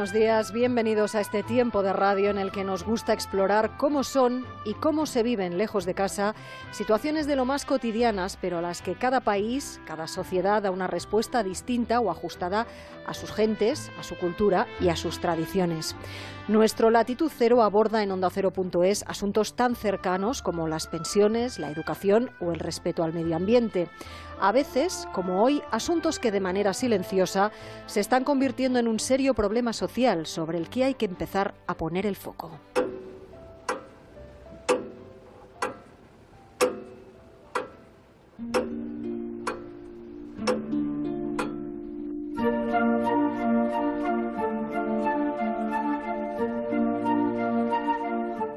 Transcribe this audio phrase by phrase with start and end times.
[0.00, 4.02] Buenos días, bienvenidos a este tiempo de radio en el que nos gusta explorar cómo
[4.02, 6.34] son y cómo se viven lejos de casa
[6.70, 10.86] situaciones de lo más cotidianas, pero a las que cada país, cada sociedad da una
[10.86, 12.66] respuesta distinta o ajustada
[13.06, 15.94] a sus gentes, a su cultura y a sus tradiciones.
[16.48, 22.52] Nuestro Latitud Cero aborda en OndaCero.es asuntos tan cercanos como las pensiones, la educación o
[22.52, 23.90] el respeto al medio ambiente
[24.40, 27.52] a veces, como hoy, asuntos que de manera silenciosa
[27.86, 31.74] se están convirtiendo en un serio problema social sobre el que hay que empezar a
[31.74, 32.58] poner el foco.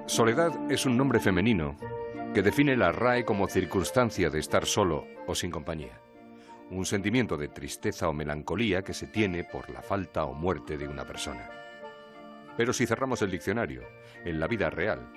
[0.05, 1.75] Soledad es un nombre femenino
[2.33, 6.01] que define la RAE como circunstancia de estar solo o sin compañía.
[6.71, 10.87] Un sentimiento de tristeza o melancolía que se tiene por la falta o muerte de
[10.87, 11.47] una persona.
[12.57, 13.83] Pero si cerramos el diccionario,
[14.25, 15.13] en la vida real,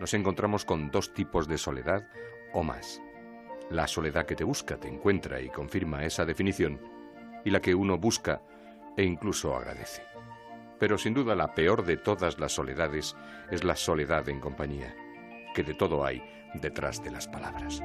[0.00, 2.08] nos encontramos con dos tipos de soledad
[2.52, 3.00] o más.
[3.70, 6.80] La soledad que te busca, te encuentra y confirma esa definición,
[7.44, 8.42] y la que uno busca
[8.96, 10.02] e incluso agradece.
[10.80, 13.14] Pero sin duda la peor de todas las soledades
[13.52, 14.96] es la soledad en compañía,
[15.54, 17.82] que de todo hay detrás de las palabras.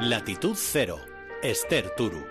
[0.00, 1.00] Latitud Cero,
[1.42, 2.24] Esther Turu.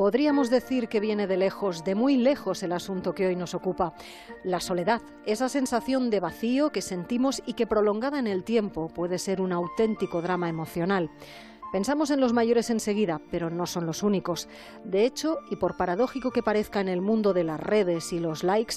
[0.00, 3.92] Podríamos decir que viene de lejos, de muy lejos el asunto que hoy nos ocupa.
[4.44, 9.18] La soledad, esa sensación de vacío que sentimos y que prolongada en el tiempo puede
[9.18, 11.10] ser un auténtico drama emocional.
[11.72, 14.48] Pensamos en los mayores enseguida, pero no son los únicos.
[14.84, 18.42] De hecho, y por paradójico que parezca en el mundo de las redes y los
[18.42, 18.76] likes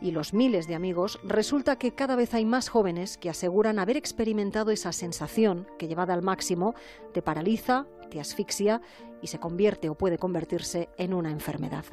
[0.00, 3.96] y los miles de amigos, resulta que cada vez hay más jóvenes que aseguran haber
[3.96, 6.74] experimentado esa sensación que llevada al máximo
[7.12, 7.86] te paraliza,
[8.20, 8.80] asfixia
[9.22, 11.84] y se convierte o puede convertirse en una enfermedad.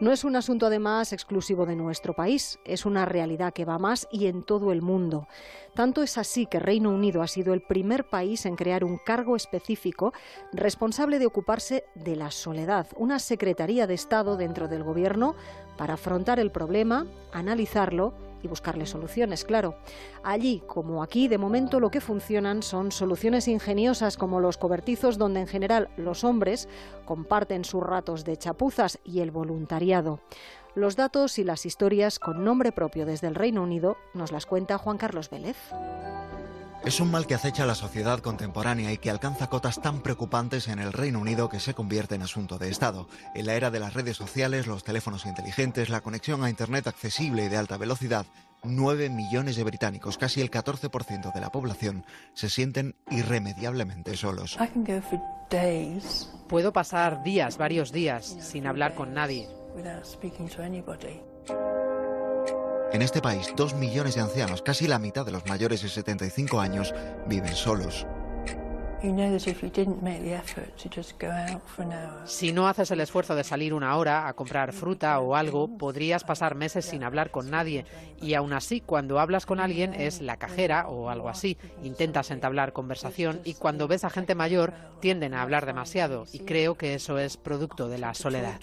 [0.00, 4.08] No es un asunto además exclusivo de nuestro país, es una realidad que va más
[4.10, 5.28] y en todo el mundo.
[5.74, 9.36] Tanto es así que Reino Unido ha sido el primer país en crear un cargo
[9.36, 10.12] específico
[10.52, 15.34] responsable de ocuparse de la soledad, una Secretaría de Estado dentro del Gobierno
[15.78, 19.76] para afrontar el problema, analizarlo y buscarle soluciones, claro.
[20.22, 25.40] Allí, como aquí, de momento lo que funcionan son soluciones ingeniosas como los cobertizos donde
[25.40, 26.68] en general los hombres
[27.04, 30.20] comparten sus ratos de chapuzas y el voluntariado.
[30.74, 34.78] Los datos y las historias con nombre propio desde el Reino Unido nos las cuenta
[34.78, 35.56] Juan Carlos Vélez.
[36.84, 40.66] Es un mal que acecha a la sociedad contemporánea y que alcanza cotas tan preocupantes
[40.66, 43.08] en el Reino Unido que se convierte en asunto de Estado.
[43.36, 47.44] En la era de las redes sociales, los teléfonos inteligentes, la conexión a Internet accesible
[47.44, 48.26] y de alta velocidad,
[48.64, 52.04] 9 millones de británicos, casi el 14% de la población,
[52.34, 54.56] se sienten irremediablemente solos.
[56.48, 59.48] Puedo pasar días, varios días, sin hablar con nadie.
[62.92, 66.60] En este país, dos millones de ancianos, casi la mitad de los mayores de 75
[66.60, 66.94] años,
[67.26, 68.06] viven solos.
[72.26, 76.22] Si no haces el esfuerzo de salir una hora a comprar fruta o algo, podrías
[76.22, 77.86] pasar meses sin hablar con nadie.
[78.20, 81.56] Y aún así, cuando hablas con alguien es la cajera o algo así.
[81.82, 86.26] Intentas entablar conversación y cuando ves a gente mayor tienden a hablar demasiado.
[86.30, 88.60] Y creo que eso es producto de la soledad.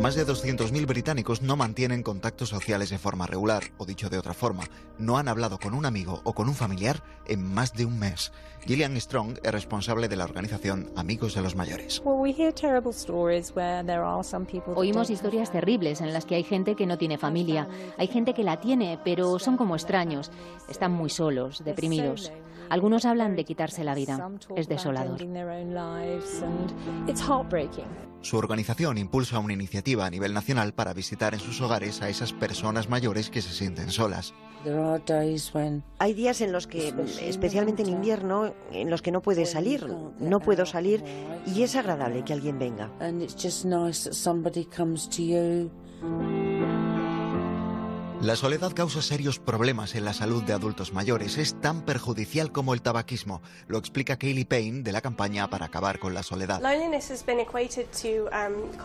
[0.00, 4.34] Más de 200.000 británicos no mantienen contactos sociales de forma regular, o dicho de otra
[4.34, 4.64] forma,
[4.98, 8.30] no han hablado con un amigo o con un familiar en más de un mes.
[8.66, 12.02] Gillian Strong es responsable de la organización Amigos de los Mayores.
[14.74, 18.44] Oímos historias terribles en las que hay gente que no tiene familia, hay gente que
[18.44, 20.30] la tiene, pero son como extraños,
[20.68, 22.30] están muy solos, deprimidos.
[22.68, 24.30] Algunos hablan de quitarse la vida.
[24.56, 25.18] Es desolador.
[28.20, 32.32] Su organización impulsa una iniciativa a nivel nacional para visitar en sus hogares a esas
[32.32, 34.34] personas mayores que se sienten solas.
[35.98, 36.92] Hay días en los que,
[37.22, 39.86] especialmente en invierno, en los que no puedes salir,
[40.18, 41.04] no puedo salir
[41.46, 42.90] y es agradable que alguien venga.
[48.22, 51.36] La soledad causa serios problemas en la salud de adultos mayores.
[51.36, 53.42] Es tan perjudicial como el tabaquismo.
[53.68, 56.60] Lo explica Kaylee Payne de la campaña para acabar con la soledad.
[56.60, 56.64] Um,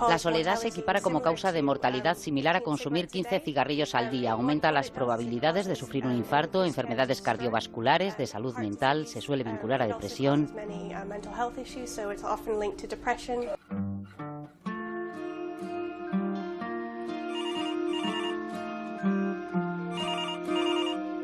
[0.10, 4.34] la soledad se equipara como causa de mortalidad similar a consumir 15 cigarrillos al día.
[4.34, 9.82] Aumenta las probabilidades de sufrir un infarto, enfermedades cardiovasculares, de salud mental, se suele vincular
[9.82, 10.52] a depresión.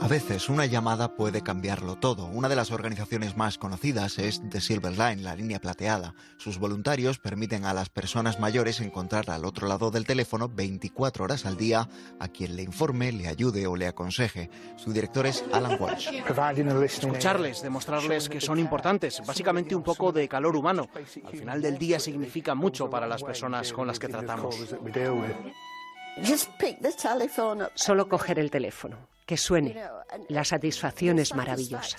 [0.08, 2.28] A veces una llamada puede cambiarlo todo.
[2.28, 6.16] Una de las organizaciones más conocidas es The Silver Line, la línea plateada.
[6.38, 11.46] Sus voluntarios permiten a las personas mayores encontrar al otro lado del teléfono 24 horas
[11.46, 11.90] al día
[12.22, 14.50] a quien le informe, le ayude o le aconseje.
[14.78, 16.08] Su director es Alan Walsh.
[16.86, 20.88] Escucharles, demostrarles que son importantes, básicamente un poco de calor humano.
[21.26, 24.56] Al final del día significa mucho para las personas con las que tratamos.
[27.76, 29.82] Solo coger el teléfono, que suene.
[30.30, 31.98] La satisfacción es maravillosa.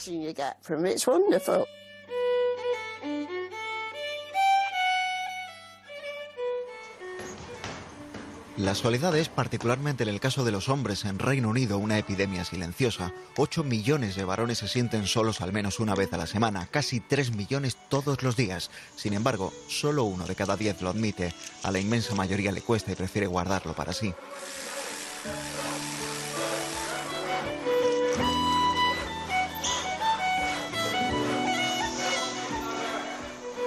[8.59, 12.45] La soledad es, particularmente en el caso de los hombres en Reino Unido, una epidemia
[12.45, 13.13] silenciosa.
[13.37, 16.99] 8 millones de varones se sienten solos al menos una vez a la semana, casi
[16.99, 18.73] 3 millones todos los días.
[18.97, 21.33] Sin embargo, solo uno de cada 10 lo admite.
[21.63, 24.13] A la inmensa mayoría le cuesta y prefiere guardarlo para sí.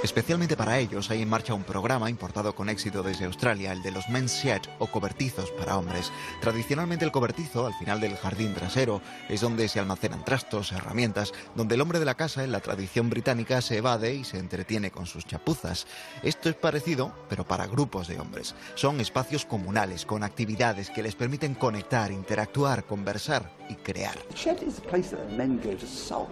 [0.03, 3.91] Especialmente para ellos hay en marcha un programa importado con éxito desde Australia, el de
[3.91, 6.11] los men's shed o cobertizos para hombres.
[6.41, 8.99] Tradicionalmente el cobertizo, al final del jardín trasero,
[9.29, 13.11] es donde se almacenan trastos, herramientas, donde el hombre de la casa, en la tradición
[13.11, 15.85] británica, se evade y se entretiene con sus chapuzas.
[16.23, 18.55] Esto es parecido, pero para grupos de hombres.
[18.73, 24.15] Son espacios comunales, con actividades que les permiten conectar, interactuar, conversar y crear.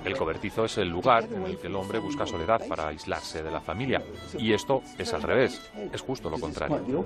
[0.05, 3.51] El cobertizo es el lugar en el que el hombre busca soledad para aislarse de
[3.51, 4.03] la familia.
[4.37, 7.05] Y esto es al revés, es justo lo contrario.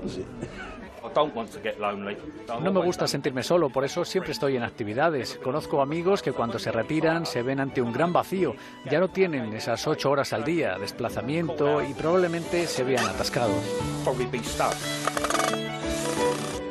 [2.61, 5.39] No me gusta sentirme solo, por eso siempre estoy en actividades.
[5.43, 8.55] Conozco amigos que cuando se retiran se ven ante un gran vacío.
[8.89, 13.63] Ya no tienen esas ocho horas al día, desplazamiento y probablemente se vean atascados.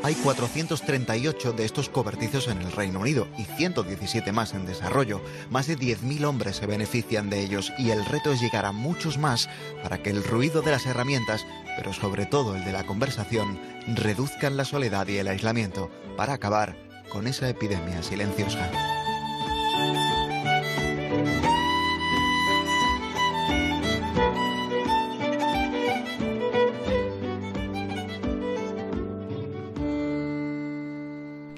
[0.04, 5.20] Hay 438 de estos cobertizos en el Reino Unido y 117 más en desarrollo.
[5.48, 9.16] Más de 10.000 hombres se benefician de ellos y el reto es llegar a muchos
[9.16, 9.48] más
[9.80, 11.46] para que el ruido de las herramientas,
[11.76, 13.60] pero sobre todo el de la conversación,
[13.94, 16.76] reduzcan la soledad y el aislamiento para acabar
[17.08, 18.91] con esa epidemia silenciosa.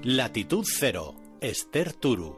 [0.06, 2.36] Latitud Cero, Esther Turu.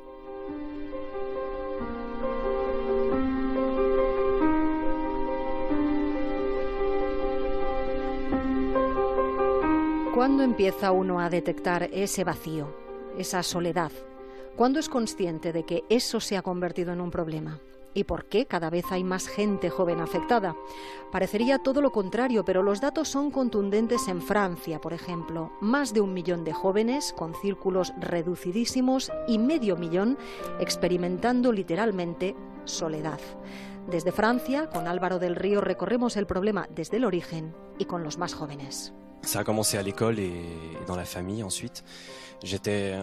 [10.14, 12.72] ¿Cuándo empieza uno a detectar ese vacío,
[13.18, 13.90] esa soledad?
[14.54, 17.58] ¿Cuándo es consciente de que eso se ha convertido en un problema?
[17.96, 20.54] ¿Y por qué cada vez hay más gente joven afectada?
[21.10, 25.50] Parecería todo lo contrario, pero los datos son contundentes en Francia, por ejemplo.
[25.62, 30.18] Más de un millón de jóvenes con círculos reducidísimos y medio millón
[30.60, 33.18] experimentando literalmente soledad.
[33.88, 38.18] Desde Francia, con Álvaro del Río, recorremos el problema desde el origen y con los
[38.18, 38.92] más jóvenes.
[39.22, 40.44] Ça a commencé à l'école et
[40.86, 41.82] dans la famille ensuite.
[42.44, 43.00] J'étais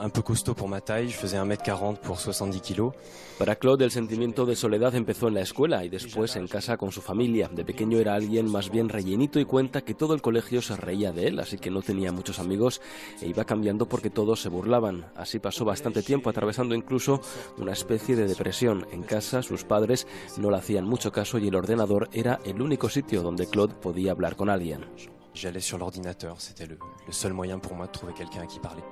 [0.00, 2.92] un peu costaud pour ma taille, je faisais 1m40 pour 70 kilos.
[3.38, 6.92] Para Claude el sentimiento de soledad empezó en la escuela y después en casa con
[6.92, 7.48] su familia.
[7.48, 11.12] De pequeño era alguien más bien rellenito y cuenta que todo el colegio se reía
[11.12, 12.80] de él, así que no tenía muchos amigos
[13.20, 15.06] e iba cambiando porque todos se burlaban.
[15.16, 17.20] Así pasó bastante tiempo atravesando incluso
[17.58, 18.86] una especie de depresión.
[18.92, 20.06] En casa sus padres
[20.38, 24.12] no le hacían mucho caso y el ordenador era el único sitio donde Claude podía
[24.12, 24.86] hablar con alguien.
[25.34, 28.58] J'allais sur l'ordinateur, c'était le, le seul moyen pour moi de trouver quelqu'un à qui
[28.58, 28.82] parler.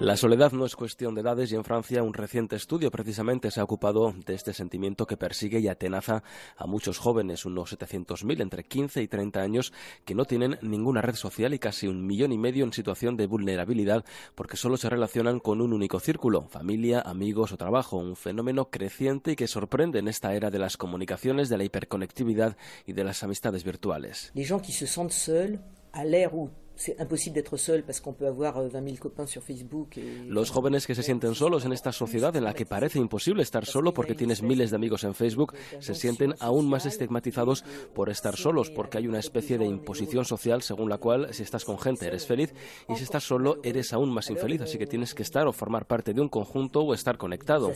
[0.00, 3.58] La soledad no es cuestión de edades y en Francia un reciente estudio precisamente se
[3.58, 6.22] ha ocupado de este sentimiento que persigue y atenaza
[6.56, 9.72] a muchos jóvenes, unos 700.000 entre 15 y 30 años
[10.04, 13.26] que no tienen ninguna red social y casi un millón y medio en situación de
[13.26, 14.04] vulnerabilidad
[14.36, 19.32] porque solo se relacionan con un único círculo, familia, amigos o trabajo, un fenómeno creciente
[19.32, 23.24] y que sorprende en esta era de las comunicaciones, de la hiperconectividad y de las
[23.24, 24.30] amistades virtuales.
[24.36, 25.58] Les gens qui se sentent seuls
[25.92, 29.42] à l'ère où c'est imposible d'être seul parce qu'on peut avoir 20 000 copains sur
[29.42, 29.98] Facebook.
[29.98, 30.04] Et...
[30.28, 33.66] Los jóvenes que se sienten solos en esta sociedad en la que parece imposible estar
[33.66, 38.36] solo porque tienes miles de amigos en Facebook, se sienten aún más estigmatizados por estar
[38.36, 42.06] solos porque hay una especie de imposición social según la cual si estás con gente
[42.06, 42.54] eres feliz
[42.88, 45.86] y si estás solo eres aún más infeliz, así que tienes que estar o formar
[45.86, 47.72] parte de un conjunto o estar conectado.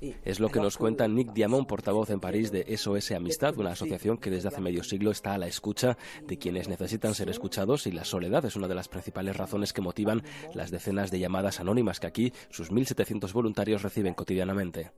[0.00, 4.18] Es lo que nos cuenta Nick Diamond, portavoz en París de SOS Amistad, una asociación
[4.18, 7.92] que desde hace medio siglo está a la escucha de quienes necesitan ser escuchados y
[7.92, 10.22] la soledad es una de las principales razones que motivan
[10.54, 14.92] las decenas de llamadas anónimas que aquí sus 1.700 voluntarios reciben cotidianamente.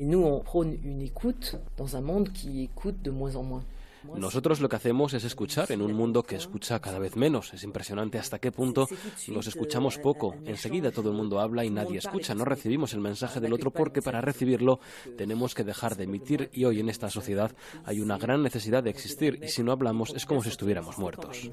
[4.15, 7.53] Nosotros lo que hacemos es escuchar en un mundo que escucha cada vez menos.
[7.53, 8.87] Es impresionante hasta qué punto
[9.29, 10.35] nos escuchamos poco.
[10.45, 12.35] Enseguida todo el mundo habla y nadie escucha.
[12.35, 14.81] No recibimos el mensaje del otro porque para recibirlo
[15.17, 17.53] tenemos que dejar de emitir y hoy en esta sociedad
[17.85, 21.51] hay una gran necesidad de existir y si no hablamos es como si estuviéramos muertos.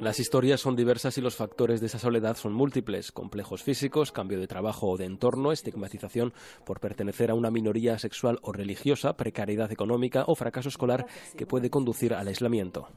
[0.00, 4.38] Las historias son diversas y los factores de esa soledad son múltiples, complejos físicos, cambio
[4.38, 6.32] de trabajo o de entorno, estigmatización
[6.64, 11.68] por pertenecer a una minoría sexual o religiosa, precariedad económica o fracaso escolar que puede
[11.68, 12.88] conducir al aislamiento.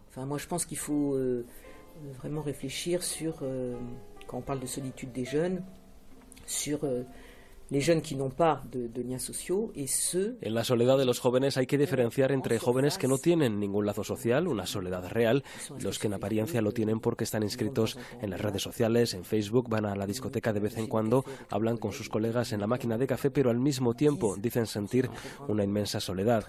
[7.79, 11.57] Sur, euh, quand on parle de jeunes, sur euh, En la soledad de los jóvenes
[11.57, 15.43] hay que diferenciar entre jóvenes que no tienen ningún lazo social, una soledad real,
[15.79, 19.23] y los que en apariencia lo tienen porque están inscritos en las redes sociales, en
[19.23, 22.67] Facebook, van a la discoteca de vez en cuando, hablan con sus colegas en la
[22.67, 25.09] máquina de café, pero al mismo tiempo dicen sentir
[25.47, 26.43] una inmensa soledad.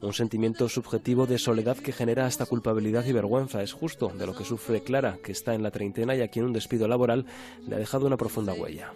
[0.00, 3.62] Un sentimiento subjetivo de soledad que genera hasta culpabilidad y vergüenza.
[3.62, 6.44] Es justo de lo que sufre Clara, que está en la treintena y a quien
[6.44, 7.26] un despido laboral
[7.66, 8.92] le ha dejado una profunda huella.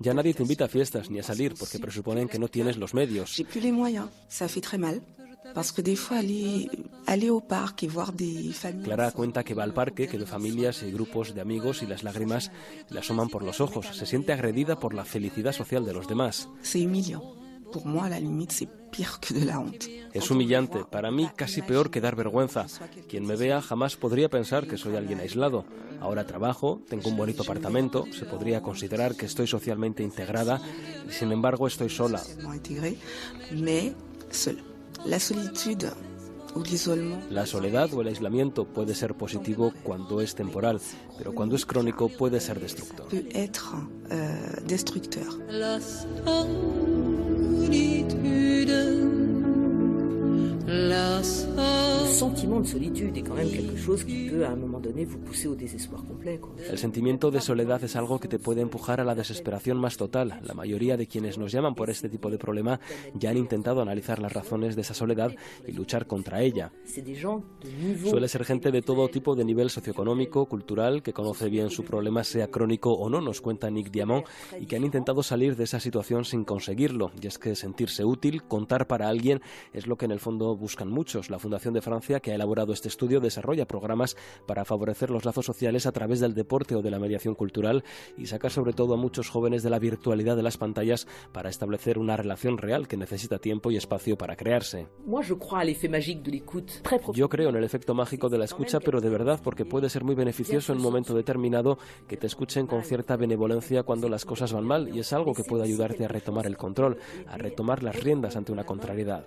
[0.00, 2.94] Ya nadie te invita a fiestas ni a salir porque presuponen que no tienes los
[2.94, 3.30] medios.
[8.82, 12.02] Clara cuenta que va al parque, que ve familias y grupos de amigos y las
[12.02, 12.50] lágrimas
[12.90, 13.86] le asoman por los ojos.
[13.92, 16.48] Se siente agredida por la felicidad social de los demás.
[20.12, 22.66] Es humillante, para mí casi peor que dar vergüenza.
[23.08, 25.64] Quien me vea jamás podría pensar que soy alguien aislado.
[26.00, 30.60] Ahora trabajo, tengo un bonito apartamento, se podría considerar que estoy socialmente integrada
[31.08, 32.22] y sin embargo estoy sola.
[35.04, 36.11] La
[37.46, 40.80] soledad o el aislamiento puede ser positivo cuando es temporal,
[41.16, 43.06] pero cuando es crónico puede ser destructor.
[56.70, 60.40] El sentimiento de soledad es algo que te puede empujar a la desesperación más total.
[60.42, 62.80] La mayoría de quienes nos llaman por este tipo de problema
[63.12, 65.32] ya han intentado analizar las razones de esa soledad
[65.66, 66.72] y luchar contra ella.
[68.08, 72.24] Suele ser gente de todo tipo de nivel socioeconómico, cultural, que conoce bien su problema,
[72.24, 74.24] sea crónico o no, nos cuenta Nick Diamond,
[74.58, 77.10] y que han intentado salir de esa situación sin conseguirlo.
[77.20, 79.42] Y es que sentirse útil, contar para alguien,
[79.74, 81.28] es lo que en el fondo buscan muchos.
[81.28, 84.16] La Fundación de Francia, que ha elaborado este estudio, desarrolla programas
[84.46, 87.82] para favorecer los lazos sociales a través del deporte o de la mediación cultural
[88.16, 91.98] y sacar sobre todo a muchos jóvenes de la virtualidad de las pantallas para establecer
[91.98, 94.86] una relación real que necesita tiempo y espacio para crearse.
[97.12, 100.04] Yo creo en el efecto mágico de la escucha, pero de verdad porque puede ser
[100.04, 104.52] muy beneficioso en un momento determinado que te escuchen con cierta benevolencia cuando las cosas
[104.52, 108.00] van mal y es algo que puede ayudarte a retomar el control, a retomar las
[108.00, 109.26] riendas ante una contrariedad.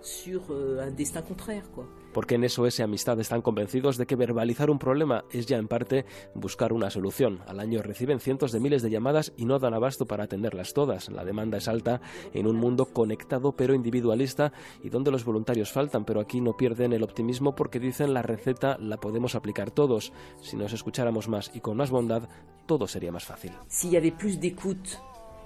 [2.13, 6.05] Porque en SOS Amistad están convencidos de que verbalizar un problema es ya en parte
[6.33, 7.41] buscar una solución.
[7.47, 11.09] Al año reciben cientos de miles de llamadas y no dan abasto para atenderlas todas.
[11.09, 12.01] La demanda es alta
[12.33, 14.53] en un mundo conectado pero individualista
[14.83, 18.77] y donde los voluntarios faltan, pero aquí no pierden el optimismo porque dicen la receta
[18.79, 20.13] la podemos aplicar todos.
[20.41, 22.29] Si nos escucháramos más y con más bondad,
[22.65, 23.51] todo sería más fácil.
[23.67, 24.99] Si y avait plus d'écoute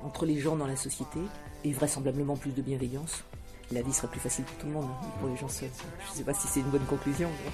[0.03, 1.19] entre les gens dans la société
[1.63, 3.23] et vraisemblablement plus de bienveillance,
[3.71, 5.69] la vie serait plus facile pour tout le monde, hein, pour les gens seuls.
[6.11, 7.29] Je sais pas si c'est une bonne conclusion.
[7.45, 7.51] Mais...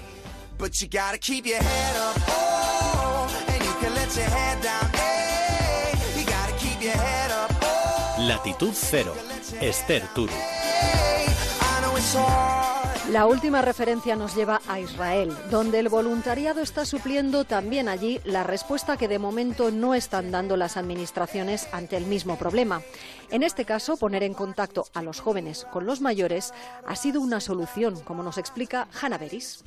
[0.57, 4.89] But you gotta keep your head up, oh, and you can let your head down,
[4.93, 9.13] hey, you gotta keep your head up, oh, Latitud cero,
[9.61, 10.29] Esther Turu.
[10.29, 11.25] Hey,
[11.59, 12.74] I know it's hard.
[13.11, 18.43] La última referencia nos lleva a Israel, donde el voluntariado está supliendo también allí la
[18.43, 22.81] respuesta que de momento no están dando las administraciones ante el mismo problema.
[23.29, 26.51] En este caso, poner en contacto a los jóvenes con los mayores
[26.87, 29.63] ha sido una solución, como nos explica Hanna Beris.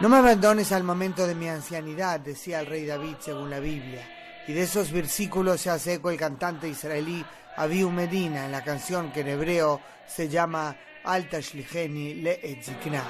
[0.00, 4.17] No me abandones al momento de mi ancianidad, decía el rey David según la Biblia.
[4.48, 7.22] Y de esos versículos se hace eco el cantante israelí
[7.56, 10.74] Abiu Medina en la canción que en hebreo se llama
[11.04, 13.04] Alta Shlicheni Le Etzikna.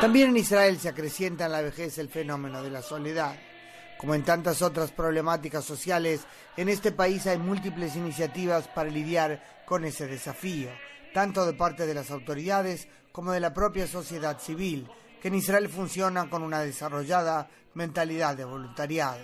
[0.00, 3.36] También en Israel se acrecienta en la vejez el fenómeno de la soledad.
[3.98, 6.22] Como en tantas otras problemáticas sociales,
[6.56, 10.70] en este país hay múltiples iniciativas para lidiar con ese desafío,
[11.14, 14.88] tanto de parte de las autoridades como de la propia sociedad civil,
[15.20, 19.20] que en Israel funciona con una desarrollada mentalidad de voluntariado.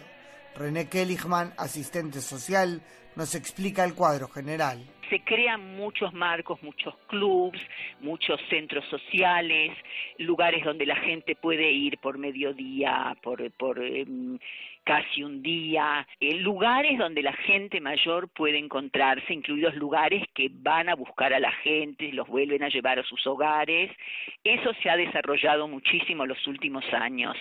[0.55, 2.83] René Kelligman, asistente social,
[3.15, 4.96] nos explica el cuadro general.
[5.11, 7.59] Se crean muchos marcos, muchos clubs,
[8.01, 9.73] muchos centros sociales,
[10.19, 14.39] lugares donde la gente puede ir por mediodía, por, por em,
[14.87, 20.89] casi un día, eh, lugares donde la gente mayor puede encontrarse, incluidos lugares que van
[20.89, 23.91] a buscar a la gente, los vuelven a llevar a sus hogares.
[24.45, 27.37] Eso se ha desarrollado muchísimo en los últimos años.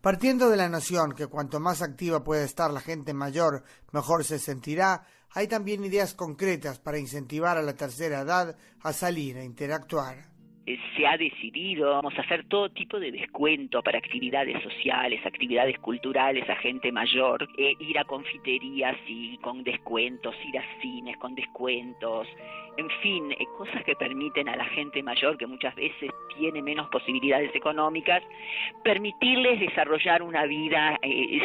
[0.00, 4.38] Partiendo de la noción que cuanto más activa puede estar la gente mayor, mejor se
[4.38, 5.00] sentirá,
[5.36, 10.35] hay también ideas concretas para incentivar a la tercera edad a salir a interactuar.
[10.66, 15.78] Eh, se ha decidido vamos a hacer todo tipo de descuento para actividades sociales, actividades
[15.78, 21.36] culturales a gente mayor, eh, ir a confiterías y con descuentos, ir a cines con
[21.36, 22.26] descuentos,
[22.76, 26.88] en fin, eh, cosas que permiten a la gente mayor que muchas veces tiene menos
[26.88, 28.24] posibilidades económicas,
[28.82, 30.98] permitirles desarrollar una vida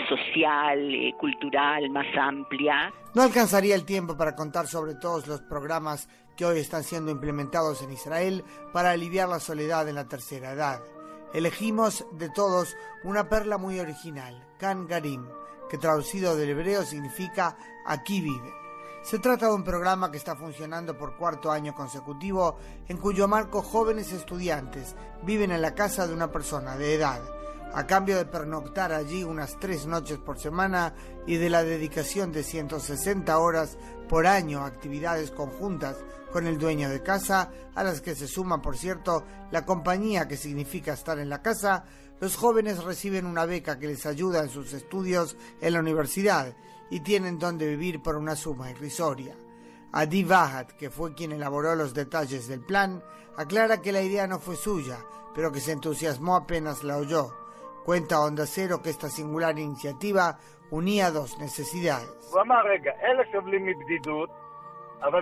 [0.10, 2.92] social, cultural más amplia.
[3.14, 7.82] No alcanzaría el tiempo para contar sobre todos los programas que hoy están siendo implementados
[7.82, 10.82] en Israel para aliviar la soledad en la tercera edad.
[11.34, 15.26] Elegimos de todos una perla muy original, Kan Garim,
[15.70, 18.54] que traducido del hebreo significa aquí vive.
[19.02, 22.58] Se trata de un programa que está funcionando por cuarto año consecutivo,
[22.88, 27.22] en cuyo marco jóvenes estudiantes viven en la casa de una persona de edad,
[27.74, 30.94] a cambio de pernoctar allí unas tres noches por semana
[31.26, 33.78] y de la dedicación de 160 horas
[34.10, 35.98] por año a actividades conjuntas
[36.32, 40.38] con el dueño de casa, a las que se suma, por cierto, la compañía que
[40.38, 41.86] significa estar en la casa,
[42.20, 46.56] los jóvenes reciben una beca que les ayuda en sus estudios en la universidad
[46.90, 49.36] y tienen donde vivir por una suma irrisoria.
[49.92, 53.04] Adi Vahat, que fue quien elaboró los detalles del plan,
[53.36, 55.00] aclara que la idea no fue suya,
[55.34, 57.41] pero que se entusiasmó apenas la oyó.
[57.86, 60.38] Cuenta Onda Cero que esta singular iniciativa
[60.70, 62.10] unía dos necesidades.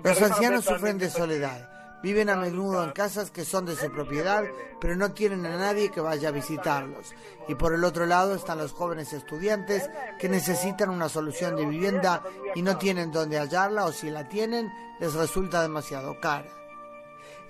[0.03, 1.69] Los ancianos sufren de soledad.
[2.01, 4.45] Viven a menudo en casas que son de su propiedad,
[4.79, 7.13] pero no tienen a nadie que vaya a visitarlos.
[7.49, 12.23] Y por el otro lado están los jóvenes estudiantes que necesitan una solución de vivienda
[12.55, 16.58] y no tienen dónde hallarla o si la tienen les resulta demasiado cara.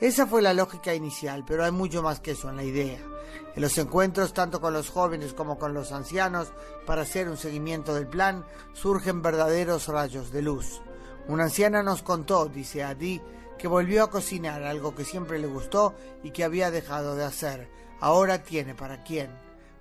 [0.02, 3.00] Esa fue la lógica inicial, pero hay mucho más que eso en la idea.
[3.54, 6.54] En los encuentros, tanto con los jóvenes como con los ancianos,
[6.86, 10.82] para hacer un seguimiento del plan, surgen verdaderos rayos de luz.
[11.28, 13.22] Una anciana nos contó, dice Adi,
[13.58, 17.70] que volvió a cocinar algo que siempre le gustó y que había dejado de hacer.
[18.00, 19.30] Ahora tiene para quién.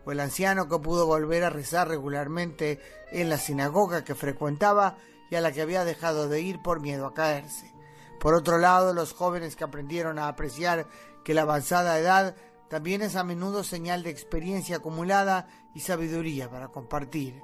[0.04, 2.80] O el anciano que pudo volver a rezar regularmente
[3.12, 4.98] en la sinagoga que frecuentaba
[5.30, 7.77] y a la que había dejado de ir por miedo a caerse.
[8.18, 10.86] Por otro lado, los jóvenes que aprendieron a apreciar
[11.24, 12.36] que la avanzada edad
[12.68, 17.42] también es a menudo señal de experiencia acumulada y sabiduría para compartir,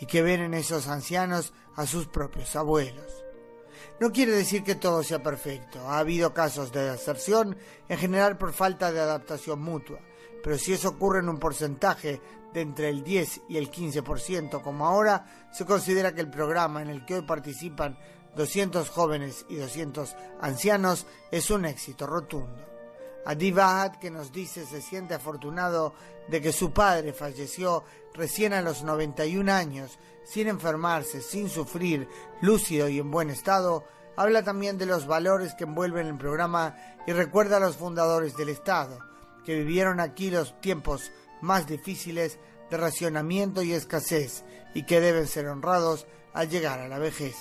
[0.00, 3.24] y que ven en esos ancianos a sus propios abuelos.
[4.00, 5.80] No quiere decir que todo sea perfecto.
[5.88, 7.56] Ha habido casos de deserción,
[7.88, 10.00] en general por falta de adaptación mutua.
[10.42, 12.20] Pero si eso ocurre en un porcentaje
[12.52, 16.88] de entre el 10 y el 15% como ahora, se considera que el programa en
[16.88, 17.98] el que hoy participan
[18.36, 22.70] 200 jóvenes y 200 ancianos es un éxito rotundo.
[23.24, 25.94] Adi Bahad, que nos dice se siente afortunado
[26.28, 32.08] de que su padre falleció recién a los 91 años sin enfermarse, sin sufrir,
[32.40, 33.84] lúcido y en buen estado,
[34.16, 38.50] habla también de los valores que envuelven el programa y recuerda a los fundadores del
[38.50, 38.98] Estado,
[39.44, 42.38] que vivieron aquí los tiempos más difíciles
[42.70, 47.34] de racionamiento y escasez y que deben ser honrados al llegar a la vejez.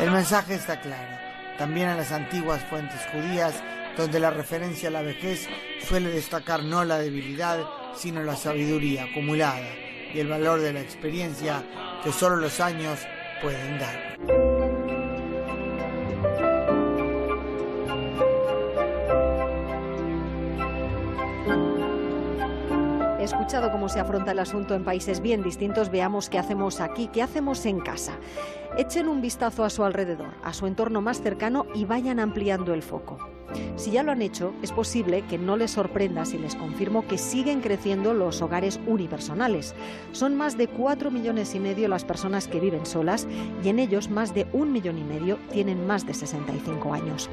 [0.00, 1.18] El mensaje está claro.
[1.58, 3.52] También en las antiguas fuentes judías
[3.98, 5.46] donde la referencia a la vejez
[5.86, 7.62] suele destacar no la debilidad,
[7.94, 9.68] sino la sabiduría acumulada
[10.14, 11.62] y el valor de la experiencia
[12.02, 13.00] que solo los años
[13.42, 14.49] pueden dar.
[23.30, 27.22] Escuchado cómo se afronta el asunto en países bien distintos, veamos qué hacemos aquí, qué
[27.22, 28.12] hacemos en casa.
[28.76, 32.82] Echen un vistazo a su alrededor, a su entorno más cercano y vayan ampliando el
[32.82, 33.18] foco.
[33.76, 37.18] Si ya lo han hecho, es posible que no les sorprenda si les confirmo que
[37.18, 39.74] siguen creciendo los hogares unipersonales.
[40.12, 43.26] Son más de 4 millones y medio las personas que viven solas
[43.64, 47.30] y en ellos más de un millón y medio tienen más de 65 años.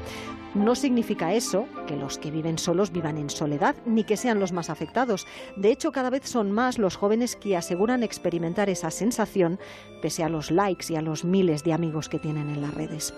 [0.54, 4.52] No significa eso que los que viven solos vivan en soledad ni que sean los
[4.52, 5.26] más afectados.
[5.56, 9.58] De hecho, cada vez son más los jóvenes que aseguran experimentar esa sensación
[10.00, 13.14] pese a los likes y a los miles de amigos que tienen en las redes.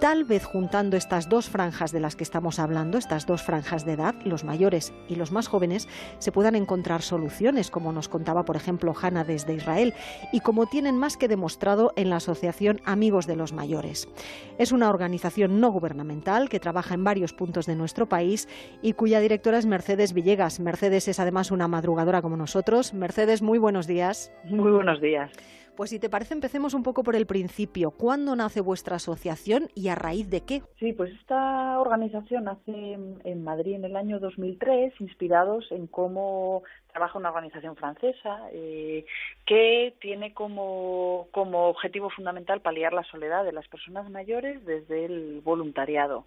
[0.00, 3.92] Tal vez juntando estas dos franjas de las que estamos hablando, estas dos franjas de
[3.92, 5.86] edad, los mayores y los más jóvenes,
[6.18, 9.92] se puedan encontrar soluciones, como nos contaba, por ejemplo, Hanna desde Israel,
[10.32, 14.08] y como tienen más que demostrado en la Asociación Amigos de los Mayores.
[14.56, 18.48] Es una organización no gubernamental que trabaja en varios puntos de nuestro país
[18.80, 20.58] y cuya directora es Mercedes Villegas.
[20.58, 22.94] Mercedes es además una madrugadora como nosotros.
[22.94, 24.32] Mercedes, muy buenos días.
[24.44, 25.30] Muy buenos días.
[25.76, 27.92] Pues si te parece, empecemos un poco por el principio.
[27.92, 30.62] ¿Cuándo nace vuestra asociación y a raíz de qué?
[30.78, 37.18] Sí, pues esta organización nace en Madrid en el año 2003, inspirados en cómo trabaja
[37.18, 39.06] una organización francesa eh,
[39.46, 45.40] que tiene como, como objetivo fundamental paliar la soledad de las personas mayores desde el
[45.42, 46.26] voluntariado.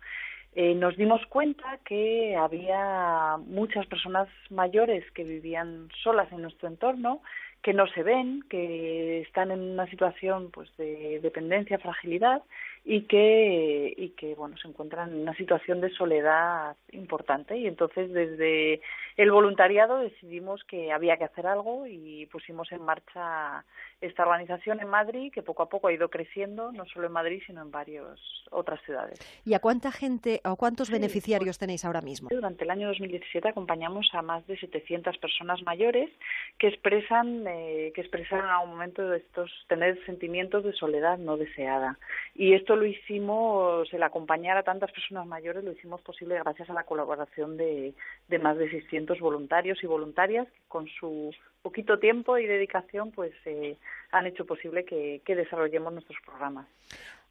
[0.55, 7.21] Eh, nos dimos cuenta que había muchas personas mayores que vivían solas en nuestro entorno,
[7.65, 12.43] que no se ven, que están en una situación pues de dependencia, fragilidad
[12.87, 18.13] y que y que bueno se encuentran en una situación de soledad importante y entonces
[18.13, 18.79] desde
[19.17, 23.65] el voluntariado decidimos que había que hacer algo y pusimos en marcha
[24.01, 27.41] esta organización en Madrid que poco a poco ha ido creciendo no solo en Madrid
[27.47, 28.19] sino en varias
[28.51, 29.19] otras ciudades.
[29.43, 32.29] ¿Y a cuánta gente o cuántos beneficiarios tenéis ahora mismo?
[32.29, 36.11] Durante el año 2017 acompañamos a más de 700 personas mayores
[36.59, 41.97] que expresan eh, que expresaron en algún momento estos tener sentimientos de soledad no deseada
[42.35, 46.73] y esto lo hicimos, el acompañar a tantas personas mayores lo hicimos posible gracias a
[46.73, 47.93] la colaboración de,
[48.41, 53.77] más de 600 voluntarios y voluntarias que con su poquito tiempo y dedicación pues eh,
[54.11, 56.67] han hecho posible que, que desarrollemos nuestros programas.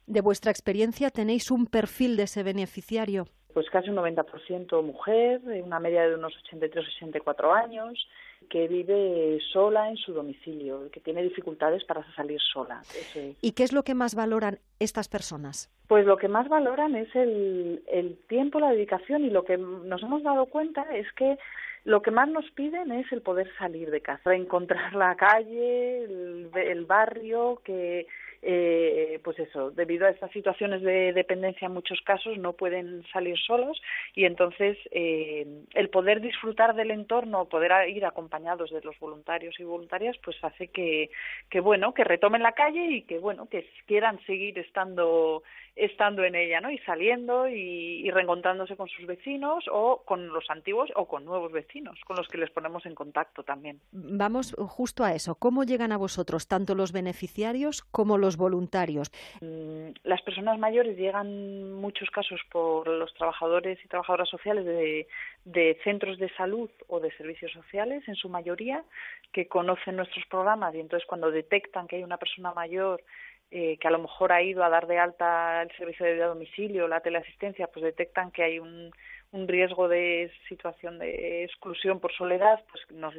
[0.07, 3.25] De vuestra experiencia, ¿tenéis un perfil de ese beneficiario?
[3.53, 8.07] Pues casi un 90% mujer, una media de unos 83-84 años,
[8.49, 12.81] que vive sola en su domicilio, que tiene dificultades para salir sola.
[13.41, 15.69] ¿Y qué es lo que más valoran estas personas?
[15.87, 20.01] Pues lo que más valoran es el, el tiempo, la dedicación y lo que nos
[20.01, 21.37] hemos dado cuenta es que
[21.83, 26.49] lo que más nos piden es el poder salir de casa, encontrar la calle, el,
[26.55, 28.07] el barrio, que
[28.47, 33.39] eh, pues eso, debido a estas situaciones de dependencia en muchos casos no pueden salir
[33.39, 33.81] solos
[34.13, 39.63] y entonces eh, el poder disfrutar del entorno, poder ir acompañados de los voluntarios y
[39.63, 41.09] voluntarias, pues hace que,
[41.49, 45.41] que bueno, que retomen la calle y que bueno, que quieran seguir estando
[45.75, 46.71] estando en ella, ¿no?
[46.71, 51.99] Y saliendo y, reencontrándose con sus vecinos o con los antiguos o con nuevos vecinos,
[52.05, 53.81] con los que les ponemos en contacto también.
[53.91, 55.35] Vamos justo a eso.
[55.35, 59.11] ¿Cómo llegan a vosotros tanto los beneficiarios como los voluntarios?
[59.41, 65.07] Mm, las personas mayores llegan muchos casos por los trabajadores y trabajadoras sociales de,
[65.45, 68.83] de centros de salud o de servicios sociales, en su mayoría,
[69.31, 73.01] que conocen nuestros programas y entonces cuando detectan que hay una persona mayor
[73.51, 76.87] eh, que a lo mejor ha ido a dar de alta el servicio de domicilio,
[76.87, 78.91] la teleasistencia, pues detectan que hay un
[79.47, 83.13] riesgo de situación de exclusión por soledad, pues nos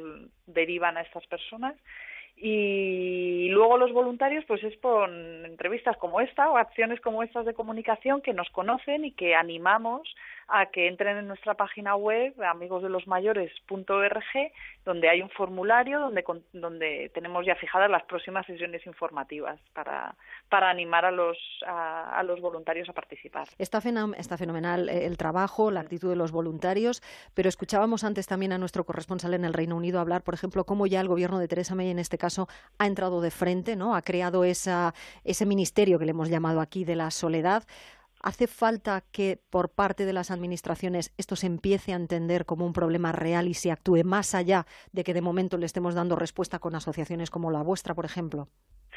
[0.45, 1.75] derivan a estas personas.
[2.39, 7.55] Y luego los voluntarios, pues es por entrevistas como esta o acciones como estas de
[7.55, 10.07] comunicación que nos conocen y que animamos
[10.47, 14.51] a que entren en nuestra página web amigosdelosmayores.org
[14.85, 20.15] donde hay un formulario donde, donde tenemos ya fijadas las próximas sesiones informativas para,
[20.47, 23.49] para animar a los, a, los voluntarios a participar.
[23.57, 23.81] Está,
[24.17, 28.57] está fenomenal eh, el trabajo, la actitud de los voluntarios, pero escuchábamos antes también a
[28.57, 31.75] nuestro corresponsal en el Reino Unido hablar, por ejemplo, cómo ya el gobierno de Teresa
[31.75, 32.47] May en este caso
[32.79, 33.95] ha entrado de frente, ¿no?
[33.95, 34.93] ha creado esa,
[35.25, 37.63] ese ministerio que le hemos llamado aquí de la soledad
[38.21, 42.73] ¿Hace falta que por parte de las administraciones esto se empiece a entender como un
[42.73, 46.59] problema real y se actúe más allá de que de momento le estemos dando respuesta
[46.59, 48.47] con asociaciones como la vuestra, por ejemplo?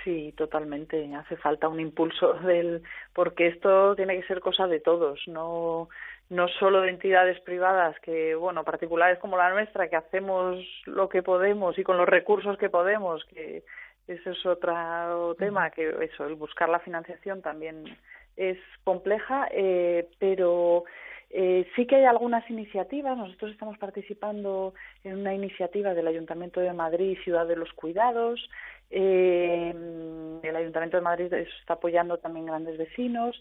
[0.04, 1.14] Sí, totalmente.
[1.14, 5.88] Hace falta un impulso del porque esto tiene que ser cosa de todos, no
[6.30, 11.24] no solo de entidades privadas que, bueno, particulares como la nuestra que hacemos lo que
[11.24, 13.64] podemos y con los recursos que podemos, que
[14.06, 17.85] ese es otro tema, que eso, el buscar la financiación también
[18.40, 20.85] es compleja, eh, pero
[21.29, 23.16] eh, sí que hay algunas iniciativas.
[23.16, 24.72] Nosotros estamos participando
[25.05, 28.48] en una iniciativa del Ayuntamiento de Madrid, Ciudad de los Cuidados.
[28.90, 29.74] Eh,
[30.42, 33.38] el Ayuntamiento de Madrid está apoyando también grandes vecinos,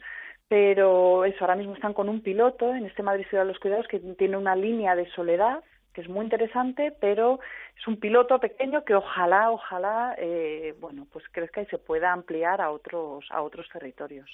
[0.50, 3.88] pero eso ahora mismo están con un piloto en este Madrid Ciudad de los Cuidados
[3.88, 7.40] que tiene una línea de soledad que es muy interesante, pero
[7.78, 12.62] es un piloto pequeño que ojalá, ojalá, eh, bueno, pues crezca y se pueda ampliar
[12.62, 14.30] a otros, a otros territorios.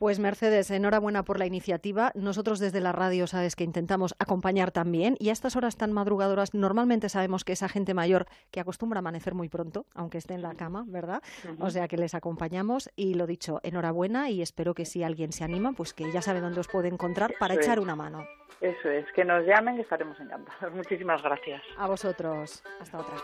[0.00, 2.10] Pues Mercedes, enhorabuena por la iniciativa.
[2.14, 6.54] Nosotros desde la radio sabes que intentamos acompañar también y a estas horas tan madrugadoras
[6.54, 10.40] normalmente sabemos que esa gente mayor que acostumbra a amanecer muy pronto, aunque esté en
[10.40, 11.22] la cama, ¿verdad?
[11.58, 15.44] O sea que les acompañamos y lo dicho, enhorabuena y espero que si alguien se
[15.44, 18.24] anima, pues que ya sabe dónde os puede encontrar para echar una mano.
[18.62, 20.72] Eso es, que nos llamen y estaremos encantados.
[20.74, 21.60] Muchísimas gracias.
[21.76, 22.62] A vosotros.
[22.80, 23.16] Hasta otra.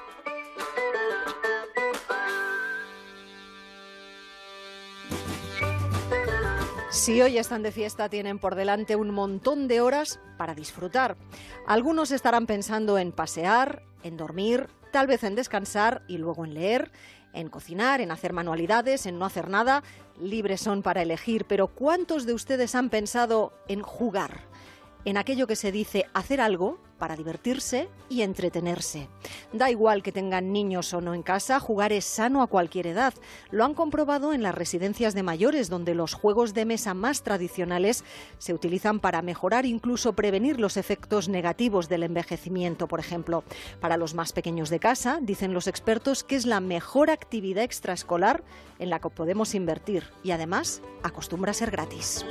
[6.96, 11.18] Si hoy están de fiesta, tienen por delante un montón de horas para disfrutar.
[11.66, 16.90] Algunos estarán pensando en pasear, en dormir, tal vez en descansar y luego en leer,
[17.34, 19.82] en cocinar, en hacer manualidades, en no hacer nada.
[20.18, 24.40] Libres son para elegir, pero ¿cuántos de ustedes han pensado en jugar?
[25.06, 29.08] En aquello que se dice hacer algo para divertirse y entretenerse.
[29.52, 33.14] Da igual que tengan niños o no en casa, jugar es sano a cualquier edad.
[33.50, 38.04] Lo han comprobado en las residencias de mayores, donde los juegos de mesa más tradicionales
[38.38, 43.44] se utilizan para mejorar, incluso prevenir los efectos negativos del envejecimiento, por ejemplo.
[43.80, 48.42] Para los más pequeños de casa, dicen los expertos que es la mejor actividad extraescolar
[48.80, 52.24] en la que podemos invertir y además acostumbra a ser gratis.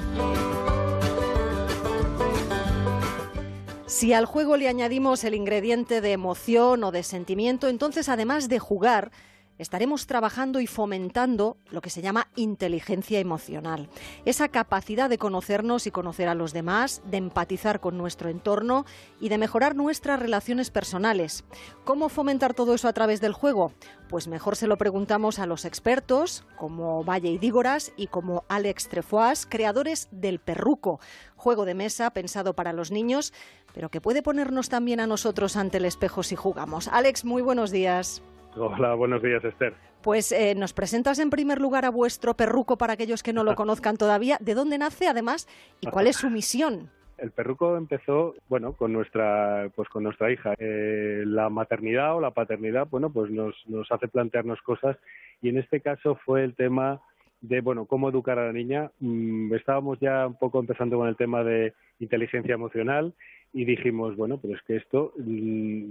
[3.96, 8.60] Si al juego le añadimos el ingrediente de emoción o de sentimiento, entonces además de
[8.60, 9.14] jugar,
[9.58, 13.90] estaremos trabajando y fomentando lo que se llama inteligencia emocional.
[14.26, 18.86] Esa capacidad de conocernos y conocer a los demás, de empatizar con nuestro entorno
[19.20, 21.44] y de mejorar nuestras relaciones personales.
[21.84, 23.72] ¿Cómo fomentar todo eso a través del juego?
[24.10, 28.90] Pues mejor se lo preguntamos a los expertos como Valle y Dígoras y como Alex
[28.90, 31.00] Trefois, creadores del Perruco,
[31.36, 33.34] juego de mesa pensado para los niños,
[33.74, 36.88] pero que puede ponernos también a nosotros ante el espejo si jugamos.
[36.88, 38.22] Alex, muy buenos días.
[38.58, 39.74] Hola, buenos días, Esther.
[40.02, 43.56] Pues eh, nos presentas en primer lugar a vuestro perruco para aquellos que no lo
[43.56, 44.38] conozcan todavía.
[44.40, 45.48] ¿De dónde nace, además,
[45.82, 46.90] y cuál es su misión?
[47.18, 50.54] El perruco empezó, bueno, con nuestra, pues con nuestra hija.
[50.58, 54.98] Eh, la maternidad o la paternidad, bueno, pues nos, nos hace plantearnos cosas
[55.42, 57.02] y en este caso fue el tema
[57.40, 58.92] de, bueno, cómo educar a la niña.
[59.00, 63.14] Mm, estábamos ya un poco empezando con el tema de inteligencia emocional
[63.56, 65.90] y dijimos, bueno, pero es que esto, mm,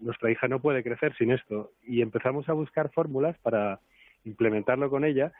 [0.00, 1.70] nuestra hija no puede crecer sin esto.
[1.86, 3.78] Y empezamos a buscar fórmulas para
[4.24, 5.32] implementarlo con ella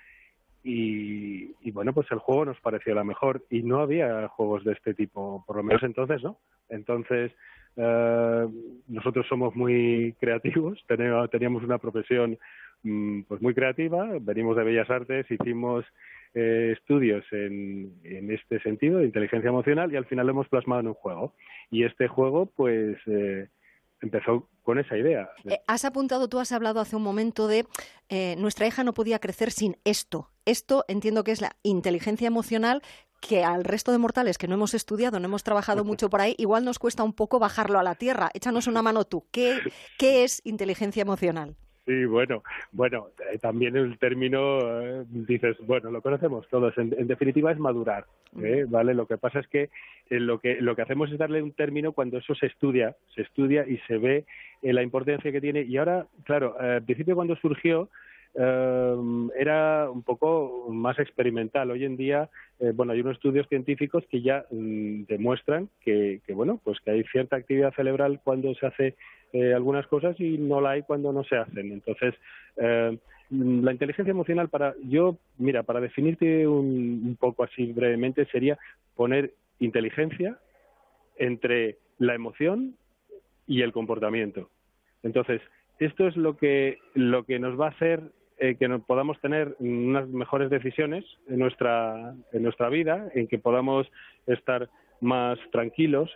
[0.62, 4.94] y, bueno, pues el juego nos pareció la mejor y no había juegos de este
[4.94, 6.36] tipo, por lo menos entonces, ¿no?
[6.68, 7.32] Entonces,
[7.76, 8.48] eh,
[8.86, 10.78] nosotros somos muy creativos,
[11.32, 12.38] teníamos una profesión
[12.84, 15.84] mm, pues muy creativa, venimos de Bellas Artes, hicimos
[16.34, 20.80] eh, estudios en, en, este sentido de inteligencia emocional y al final lo hemos plasmado
[20.80, 21.34] en un juego.
[21.70, 23.48] Y este juego, pues, eh,
[24.00, 25.28] empezó con esa idea.
[25.44, 27.66] Eh, has apuntado, tú has hablado hace un momento de
[28.38, 30.30] nuestra hija no podía crecer sin esto.
[30.44, 32.82] Esto entiendo que es la inteligencia emocional
[33.20, 36.34] que al resto de mortales que no hemos estudiado, no hemos trabajado mucho por ahí,
[36.38, 38.30] igual nos cuesta un poco bajarlo a la tierra.
[38.34, 39.26] Échanos una mano tú.
[39.30, 39.58] ¿Qué,
[39.98, 41.56] qué es inteligencia emocional?
[41.90, 46.72] Sí, bueno, bueno, eh, también el término, eh, dices, bueno, lo conocemos todos.
[46.78, 48.04] En, definitiva es madurar,
[48.40, 48.64] ¿eh?
[48.68, 48.94] ¿vale?
[48.94, 49.70] Lo que pasa es que
[50.08, 53.66] lo que lo que hacemos es darle un término cuando eso se estudia, se estudia
[53.66, 54.24] y se ve
[54.62, 55.62] la importancia que tiene.
[55.62, 57.88] Y ahora, claro, al principio cuando surgió
[58.36, 61.72] era un poco más experimental.
[61.72, 62.30] Hoy en día,
[62.74, 67.02] bueno, hay unos estudios científicos que ya mm, demuestran que, que, bueno, pues que hay
[67.10, 68.94] cierta actividad cerebral cuando se hace
[69.32, 71.72] eh, algunas cosas y no la hay cuando no se hacen.
[71.72, 72.14] Entonces,
[72.56, 72.96] eh,
[73.30, 78.58] la inteligencia emocional para yo, mira, para definirte un, un poco así brevemente sería
[78.96, 80.38] poner inteligencia
[81.16, 82.74] entre la emoción
[83.46, 84.48] y el comportamiento.
[85.02, 85.40] Entonces,
[85.78, 88.02] esto es lo que lo que nos va a hacer
[88.38, 93.38] eh, que nos podamos tener unas mejores decisiones en nuestra en nuestra vida, en que
[93.38, 93.86] podamos
[94.26, 96.10] estar más tranquilos,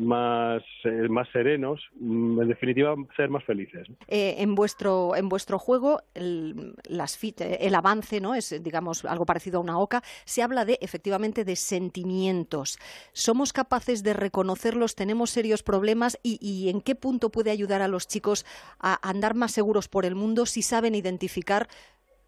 [0.00, 3.86] más, eh, más serenos, mm, en definitiva ser más felices.
[4.08, 8.34] Eh, en vuestro en vuestro juego el, las fit, eh, el avance, ¿no?
[8.34, 10.02] Es digamos algo parecido a una oca.
[10.24, 12.78] Se habla de efectivamente de sentimientos.
[13.12, 14.94] Somos capaces de reconocerlos.
[14.94, 18.46] Tenemos serios problemas y, y en qué punto puede ayudar a los chicos
[18.78, 21.68] a andar más seguros por el mundo si saben identificar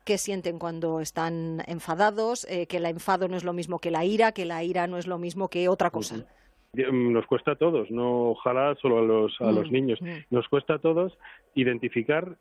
[0.05, 4.33] qué sienten cuando están enfadados, que el enfado no es lo mismo que la ira,
[4.33, 6.27] que la ira no es lo mismo que otra cosa.
[6.75, 10.07] Nos cuesta a todos, no ojalá solo a los, a los mm, niños, mm.
[10.31, 11.17] nos cuesta a todos
[11.55, 12.37] identificar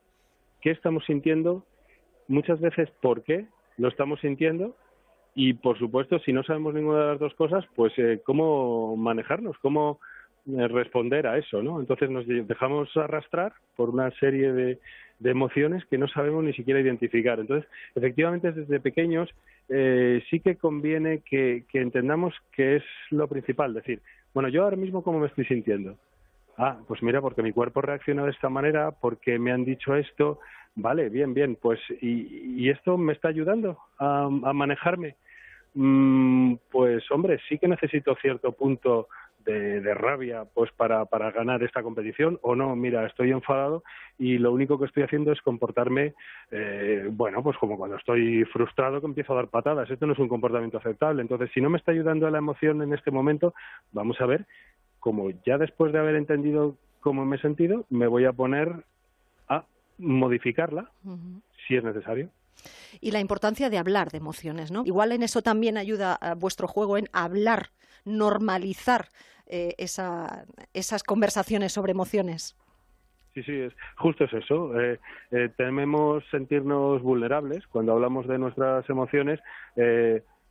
[0.61, 1.65] qué estamos sintiendo,
[2.29, 3.45] muchas veces por qué
[3.77, 4.75] lo estamos sintiendo
[5.35, 9.57] y, por supuesto, si no sabemos ninguna de las dos cosas, pues eh, cómo manejarnos,
[9.59, 9.99] cómo,
[10.47, 11.79] eh, responder a eso, ¿no?
[11.79, 14.79] Entonces nos dejamos arrastrar por una serie de,
[15.23, 17.39] emociones que no sabemos ni siquiera identificar.
[17.39, 19.29] Entonces, efectivamente, desde pequeños
[19.69, 23.75] eh, sí que conviene que, entendamos que es lo principal.
[23.75, 24.01] Decir,
[24.33, 25.97] bueno, yo ahora mismo cómo me estoy sintiendo.
[26.57, 30.39] Ah, pues mira, porque mi cuerpo reacciona de esta manera, porque me han dicho esto.
[30.75, 35.15] Vale, bien, bien, pues ¿y, esto me está ayudando a, manejarme?
[35.73, 39.07] Mm, pues hombre, sí que necesito cierto punto
[39.45, 43.83] de, rabia pues para, para ganar esta competición o no, mira, estoy enfadado
[44.17, 46.13] y lo único que estoy haciendo es comportarme,
[46.51, 49.89] eh, bueno, pues como cuando estoy frustrado que empiezo a dar patadas.
[49.89, 51.21] Esto no es un comportamiento aceptable.
[51.21, 53.53] Entonces, si no me está ayudando a la emoción en este momento,
[53.91, 54.45] vamos a ver,
[54.99, 58.85] como ya después de haber entendido cómo me he sentido, me voy a poner
[59.47, 59.65] a
[59.97, 60.91] modificarla
[61.67, 62.29] si es necesario.
[62.99, 64.83] Y la importancia de hablar de emociones, ¿no?
[64.85, 67.69] Igual en eso también ayuda a vuestro juego en hablar,
[68.05, 69.07] normalizar
[69.53, 72.55] eh, esas conversaciones sobre emociones.
[73.33, 74.79] Sí, sí, es, justo es eso.
[74.79, 74.97] Eh,
[75.31, 79.41] eh, tememos sentirnos vulnerables cuando hablamos de nuestras emociones.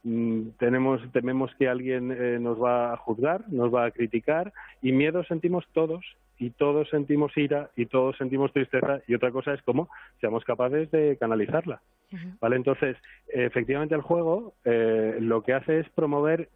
[0.03, 5.25] Mm, tenemos, tememos que alguien nos va a juzgar, nos va a criticar y miedo
[5.25, 6.05] sentimos todos
[6.41, 9.89] y todos sentimos ira y todos sentimos tristeza y otra cosa es cómo
[10.21, 11.83] seamos capaces de canalizarla.
[12.41, 12.57] ¿Vale?
[12.57, 12.97] Entonces,
[13.29, 16.49] efectivamente el juego lo que hace es promover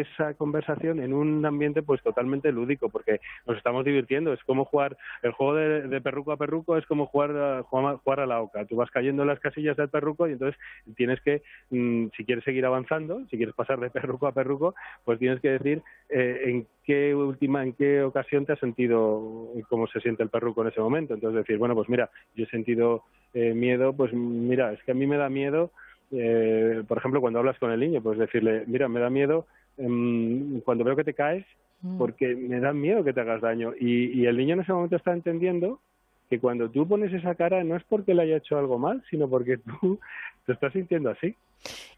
[0.00, 4.32] esa conversación en un ambiente pues totalmente lúdico, porque nos estamos divirtiendo.
[4.32, 8.26] Es como jugar el juego de, perruco a perruco, es como jugar a, jugar a
[8.26, 8.64] la oca.
[8.66, 10.60] Tú vas cayendo en las casillas del perruco y entonces
[10.96, 14.74] tienes que, mm, si quieres seguir avanzando, si quieres pasar de perruco a perruco,
[15.04, 19.86] pues tienes que decir eh, en qué última, en qué ocasión te has sentido, cómo
[19.86, 21.14] se siente el perruco en ese momento.
[21.14, 24.94] Entonces decir, bueno, pues mira, yo he sentido eh, miedo, pues mira, es que a
[24.94, 25.70] mí me da miedo.
[26.10, 29.46] Eh, por ejemplo, cuando hablas con el niño, pues decirle, mira, me da miedo
[29.78, 31.46] Em, cuando veo que te caes,
[31.80, 31.98] mm.
[31.98, 33.72] porque me da miedo que te hagas daño.
[33.78, 35.80] Y, el niño en ese momento está entendiendo
[36.28, 39.28] que cuando tú pones esa cara no es porque le haya hecho algo mal, sino
[39.28, 39.98] porque tú
[40.46, 41.36] te estás sintiendo así.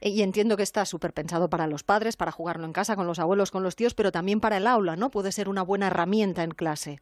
[0.00, 3.18] Y entiendo que está súper pensado para los padres, para jugarlo en casa, con los
[3.18, 5.10] abuelos, con los tíos, pero también para el aula, ¿no?
[5.10, 7.00] Puede ser una buena herramienta en clase.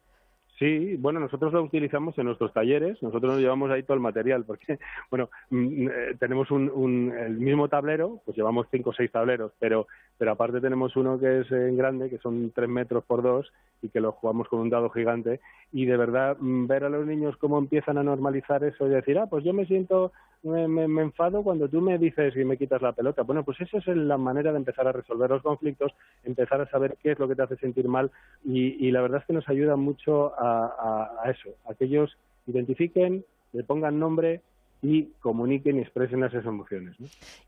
[0.63, 4.45] Sí, bueno, nosotros lo utilizamos en nuestros talleres, nosotros nos llevamos ahí todo el material,
[4.45, 4.79] porque,
[5.11, 9.87] bueno, mm, eh, tenemos un, el mismo tablero, pues llevamos cinco o seis tableros, pero,
[10.17, 13.89] pero aparte tenemos uno que es en grande, que son tres metros por dos, y
[13.89, 15.41] que lo jugamos con un dado gigante,
[15.73, 19.19] y de verdad mm, ver a los niños cómo empiezan a normalizar eso y decir,
[19.19, 22.81] ah, pues yo me siento, me, me, enfado cuando tú me dices y me quitas
[22.81, 23.23] la pelota.
[23.23, 26.95] Bueno, pues esa es la manera de empezar a resolver los conflictos, empezar a saber
[27.03, 28.11] qué es lo que te hace sentir mal,
[28.45, 33.25] y la verdad es que nos ayuda mucho a a, eso, a que ellos identifiquen,
[33.53, 34.41] le pongan nombre
[34.81, 36.95] y comuniquen y expresen esas emociones.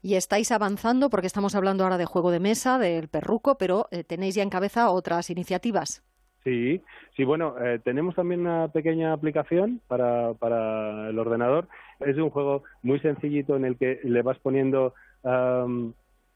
[0.02, 4.04] Y estáis avanzando porque estamos hablando ahora de juego de mesa, del perruco, pero eh,
[4.04, 6.04] tenéis ya en cabeza otras iniciativas.
[6.46, 6.82] Sí,
[7.16, 11.68] sí, bueno, eh, tenemos también una pequeña aplicación para, para el ordenador.
[12.00, 14.94] Es un juego muy sencillito en el que le vas poniendo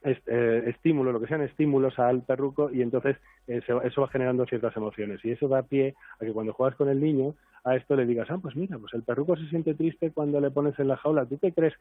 [0.03, 3.17] eh, estímulos, lo que sean estímulos al perruco y entonces
[3.57, 7.01] eso va generando ciertas emociones y eso da pie a que cuando juegas con el
[7.01, 10.39] niño a esto le digas, ah, pues mira, pues el perruco se siente triste cuando
[10.39, 11.73] le pones en la jaula, ¿tú qué crees?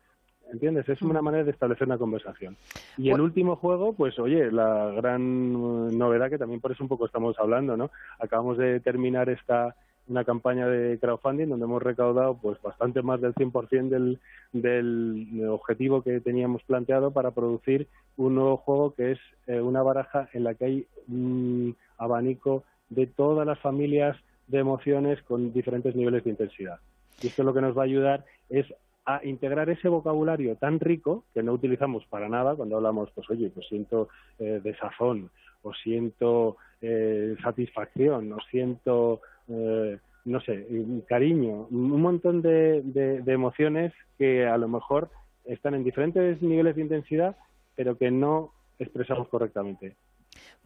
[0.51, 0.89] ¿Entiendes?
[0.89, 1.25] Es una mm.
[1.25, 2.57] manera de establecer una conversación.
[2.97, 7.07] Y el último juego, pues oye, la gran novedad que también por eso un poco
[7.07, 7.91] estamos hablando, ¿no?
[8.19, 9.77] Acabamos de terminar esta
[10.09, 14.19] una campaña de crowdfunding donde hemos recaudado pues bastante más del 100% del,
[14.53, 20.29] del objetivo que teníamos planteado para producir un nuevo juego que es eh, una baraja
[20.33, 24.17] en la que hay un abanico de todas las familias
[24.47, 26.81] de emociones con diferentes niveles de intensidad.
[27.23, 28.67] Y esto lo que nos va a ayudar es
[29.05, 33.51] a integrar ese vocabulario tan rico que no utilizamos para nada cuando hablamos, pues oye,
[33.51, 35.31] pues siento eh, desazón,
[35.63, 40.67] o siento eh, satisfacción, o siento eh, no sé,
[41.09, 45.11] cariño, un montón de, de, emociones que a lo mejor
[45.45, 47.37] están en diferentes niveles de intensidad,
[47.75, 49.97] pero que no expresamos correctamente.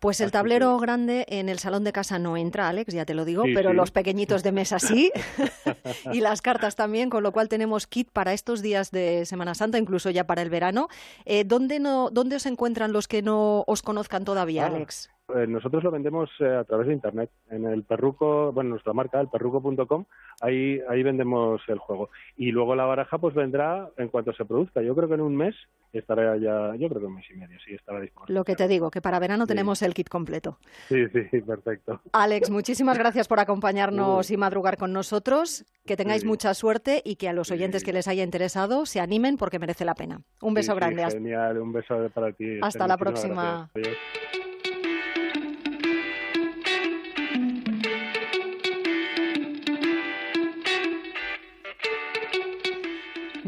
[0.00, 3.24] Pues el tablero grande en el salón de casa no entra, Alex, ya te lo
[3.24, 5.12] digo, pero los pequeñitos de mesa sí,
[6.12, 9.78] y las cartas también, con lo cual tenemos kit para estos días de Semana Santa,
[9.78, 10.88] incluso ya para el verano.
[11.24, 15.08] Eh, ¿dónde, no, ¿Dónde os encuentran los que no os conozcan todavía, Alex?
[15.34, 19.20] Eh, nosotros lo vendemos eh, a través de internet, en el perruco, bueno, nuestra marca,
[19.20, 20.04] el perruco.com,
[20.40, 22.10] ahí, ahí vendemos el juego.
[22.36, 24.82] Y luego la baraja pues vendrá en cuanto se produzca.
[24.82, 25.54] Yo creo que en un mes
[25.92, 28.34] estará ya, yo creo que un mes y medio, sí, estará disponible.
[28.34, 30.58] Lo que te digo, que para verano tenemos el kit completo.
[30.88, 32.00] Sí, sí, perfecto.
[32.12, 35.64] Alex, muchísimas gracias por acompañarnos y madrugar con nosotros.
[35.86, 39.36] Que tengáis mucha suerte y que a los oyentes que les haya interesado se animen
[39.36, 40.20] porque merece la pena.
[40.40, 41.04] Un beso grande.
[41.10, 42.58] Genial, un beso para ti.
[42.60, 43.70] Hasta la próxima.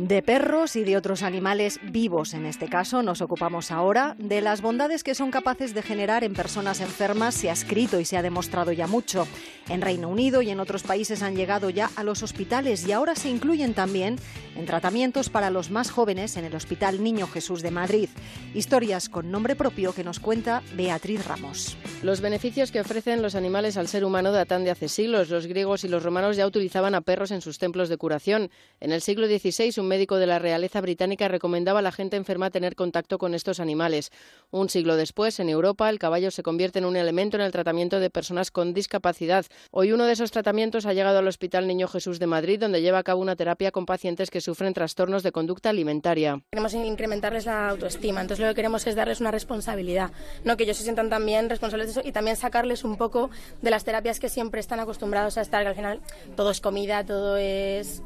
[0.06, 4.60] De perros y de otros animales vivos, en este caso, nos ocupamos ahora de las
[4.60, 7.34] bondades que son capaces de generar en personas enfermas.
[7.34, 9.26] Se ha escrito y se ha demostrado ya mucho.
[9.70, 13.14] En Reino Unido y en otros países han llegado ya a los hospitales y ahora
[13.14, 14.18] se incluyen también
[14.56, 18.10] en tratamientos para los más jóvenes en el Hospital Niño Jesús de Madrid.
[18.52, 21.78] Historias con nombre propio que nos cuenta Beatriz Ramos.
[22.02, 25.30] Los beneficios que ofrecen los animales al ser humano datan de hace siglos.
[25.30, 28.50] Los griegos y los romanos ya utilizaban a perros en sus templos de curación.
[28.80, 32.50] En el siglo XVI, un médico de la realeza británica recomendaba a la gente enferma
[32.50, 34.10] tener contacto con estos animales.
[34.50, 38.00] Un siglo después, en Europa, el caballo se convierte en un elemento en el tratamiento
[38.00, 39.46] de personas con discapacidad.
[39.70, 42.98] Hoy uno de esos tratamientos ha llegado al Hospital Niño Jesús de Madrid, donde lleva
[42.98, 46.42] a cabo una terapia con pacientes que sufren trastornos de conducta alimentaria.
[46.50, 50.10] Queremos incrementarles la autoestima, entonces lo que queremos es darles una responsabilidad,
[50.42, 53.30] no que ellos se sientan también responsables de eso y también sacarles un poco
[53.62, 56.00] de las terapias que siempre están acostumbrados a estar, que al final
[56.34, 58.02] todo es comida, todo es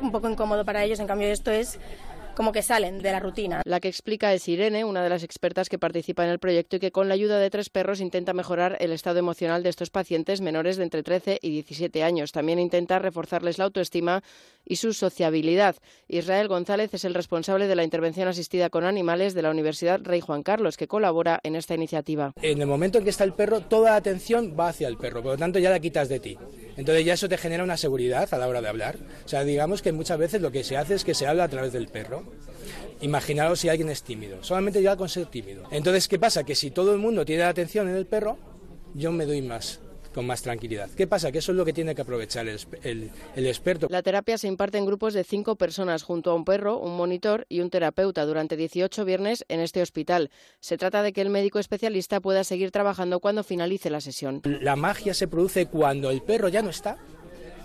[0.00, 1.78] un poco incómodo para ellos, en cambio esto es
[2.34, 3.62] como que salen de la rutina.
[3.64, 6.80] La que explica es Irene, una de las expertas que participa en el proyecto y
[6.80, 10.40] que con la ayuda de tres perros intenta mejorar el estado emocional de estos pacientes
[10.40, 12.32] menores de entre 13 y 17 años.
[12.32, 14.22] También intenta reforzarles la autoestima
[14.64, 15.76] y su sociabilidad.
[16.08, 20.20] Israel González es el responsable de la intervención asistida con animales de la Universidad Rey
[20.20, 22.32] Juan Carlos, que colabora en esta iniciativa.
[22.42, 25.22] En el momento en que está el perro, toda la atención va hacia el perro,
[25.22, 26.38] por lo tanto ya la quitas de ti.
[26.76, 28.96] Entonces ya eso te genera una seguridad a la hora de hablar.
[29.24, 31.48] O sea, digamos que muchas veces lo que se hace es que se habla a
[31.48, 32.23] través del perro.
[33.00, 35.64] Imaginaros si alguien es tímido, solamente ya con ser tímido.
[35.70, 36.44] Entonces, ¿qué pasa?
[36.44, 38.38] Que si todo el mundo tiene la atención en el perro,
[38.94, 39.80] yo me doy más
[40.14, 40.88] con más tranquilidad.
[40.96, 41.30] ¿Qué pasa?
[41.32, 43.88] Que eso es lo que tiene que aprovechar el, experto.
[43.90, 47.44] La terapia se imparte en grupos de cinco personas junto a un perro, un monitor
[47.48, 50.30] y un terapeuta durante 18 viernes en este hospital.
[50.60, 54.40] Se trata de que el médico especialista pueda seguir trabajando cuando finalice la sesión.
[54.44, 56.96] La magia se produce cuando el perro ya no está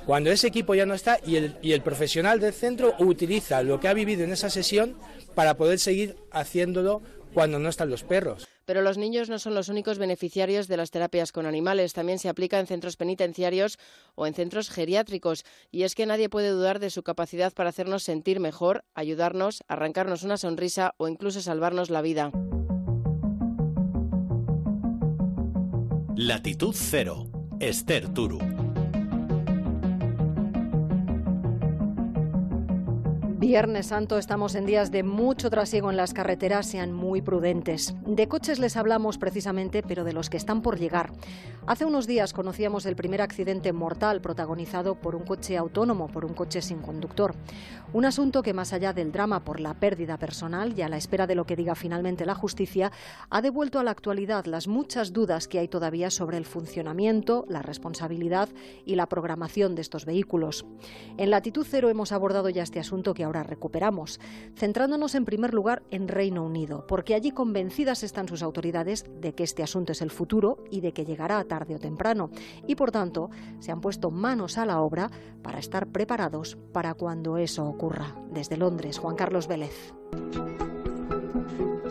[0.10, 3.80] cuando ese equipo ya no está y el, y el, profesional del centro utiliza lo
[3.80, 4.97] que ha vivido en esa sesión
[5.36, 8.47] para poder seguir haciéndolo cuando no están los perros.
[8.66, 11.93] Pero los niños no son los únicos beneficiarios de las terapias con animales.
[11.93, 13.78] También se aplica en centros penitenciarios
[14.16, 15.45] o en centros geriátricos.
[15.70, 20.24] Y es que nadie puede dudar de su capacidad para hacernos sentir mejor, ayudarnos, arrancarnos
[20.24, 22.32] una sonrisa o incluso salvarnos la vida.
[26.16, 27.28] Latitud Cero.
[27.60, 28.68] Esther Turu.
[33.39, 37.95] Viernes Santo estamos en días de mucho trasiego en las carreteras, sean muy prudentes.
[38.05, 41.13] De coches les hablamos precisamente, pero de los que están por llegar.
[41.65, 46.33] Hace unos días conocíamos el primer accidente mortal protagonizado por un coche autónomo, por un
[46.33, 47.33] coche sin conductor.
[47.93, 51.25] Un asunto que más allá del drama por la pérdida personal y a la espera
[51.25, 52.91] de lo que diga finalmente la justicia,
[53.29, 57.61] ha devuelto a la actualidad las muchas dudas que hay todavía sobre el funcionamiento, la
[57.61, 58.49] responsabilidad
[58.85, 60.65] y la programación de estos vehículos.
[61.17, 64.19] En Latitud Cero hemos abordado ya este asunto que ahora recuperamos,
[64.55, 69.43] centrándonos en primer lugar en Reino Unido, porque allí convencidas están sus autoridades de que
[69.43, 72.32] este asunto es el futuro y de que llegará tarde o temprano,
[72.67, 75.11] y por tanto se han puesto manos a la obra
[75.43, 78.15] para estar preparados para cuando eso ocurra.
[78.32, 79.93] Desde Londres, Juan Carlos Vélez.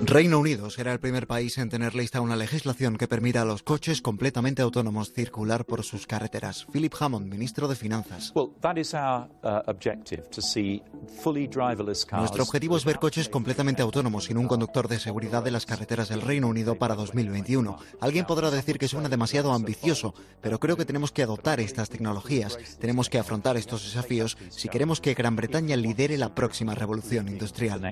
[0.01, 3.64] Reino Unido será el primer país en tener lista una legislación que permita a los
[3.64, 6.66] coches completamente autónomos circular por sus carreteras.
[6.72, 8.32] Philip Hammond, ministro de Finanzas.
[8.34, 8.53] Uh,
[12.12, 16.09] Nuestro objetivo es ver coches completamente autónomos sin un conductor de seguridad de las carreteras
[16.09, 17.76] del Reino Unido para 2021.
[18.01, 22.57] Alguien podrá decir que suena demasiado ambicioso, pero creo que tenemos que adoptar estas tecnologías.
[22.78, 27.82] Tenemos que afrontar estos desafíos si queremos que Gran Bretaña lidere la próxima revolución industrial.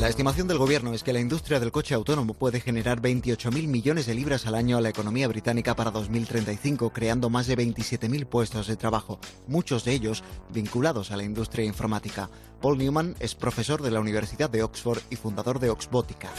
[0.00, 4.06] La estimación del gobierno es que la industria del coche autónomo puede generar 28.000 millones
[4.06, 8.66] de libras al año a la economía británica para 2035, creando más de 27.000 puestos
[8.66, 12.30] de trabajo, muchos de ellos vinculados a la industria informática.
[12.62, 16.30] Paul Newman es profesor de la Universidad de Oxford y fundador de Oxbotica.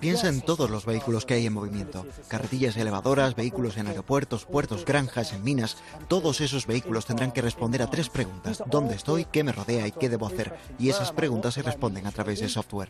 [0.00, 2.06] Piensa en todos los vehículos que hay en movimiento.
[2.28, 5.76] Carretillas elevadoras, vehículos en aeropuertos, puertos, granjas, en minas.
[6.06, 8.62] Todos esos vehículos tendrán que responder a tres preguntas.
[8.66, 9.24] ¿Dónde estoy?
[9.24, 9.88] ¿Qué me rodea?
[9.88, 10.56] ¿Y qué debo hacer?
[10.78, 12.88] Y esas preguntas se responden a través de software.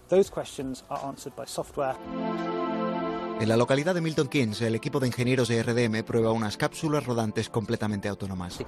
[3.40, 7.06] En la localidad de Milton Keynes, el equipo de ingenieros de RDM prueba unas cápsulas
[7.06, 8.58] rodantes completamente autónomas.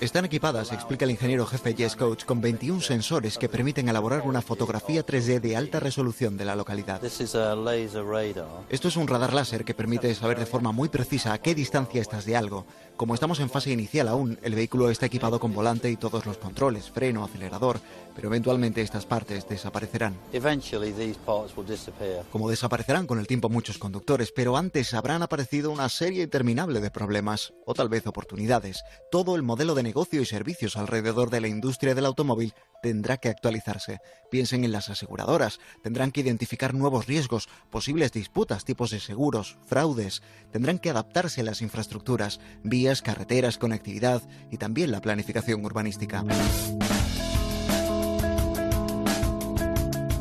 [0.00, 4.42] Están equipadas, explica el ingeniero jefe Jess Coach, con 21 sensores que permiten elaborar una
[4.42, 7.02] fotografía 3D de alta resolución de la localidad.
[7.02, 12.02] Esto es un radar láser que permite saber de forma muy precisa a qué distancia
[12.02, 12.66] estás de algo.
[12.98, 16.36] Como estamos en fase inicial aún, el vehículo está equipado con volante y todos los
[16.36, 17.80] controles, freno, acelerador,
[18.14, 20.16] pero eventualmente estas partes desaparecerán.
[22.30, 26.90] Como desaparecerán con el tiempo muchos conductores, pero antes habrán aparecido una serie interminable de
[26.90, 28.82] problemas, o tal vez oportunidades.
[29.10, 33.28] Todo el modelo de negocio y servicios alrededor de la industria del automóvil tendrá que
[33.28, 33.98] actualizarse.
[34.30, 40.22] Piensen en las aseguradoras, tendrán que identificar nuevos riesgos, posibles disputas, tipos de seguros, fraudes,
[40.52, 46.24] tendrán que adaptarse a las infraestructuras, vías, carreteras, conectividad y también la planificación urbanística.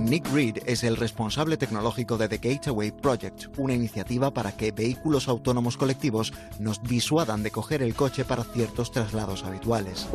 [0.05, 5.27] Nick Reed es el responsable tecnológico de The Gateway Project, una iniciativa para que vehículos
[5.27, 10.07] autónomos colectivos nos disuadan de coger el coche para ciertos traslados habituales.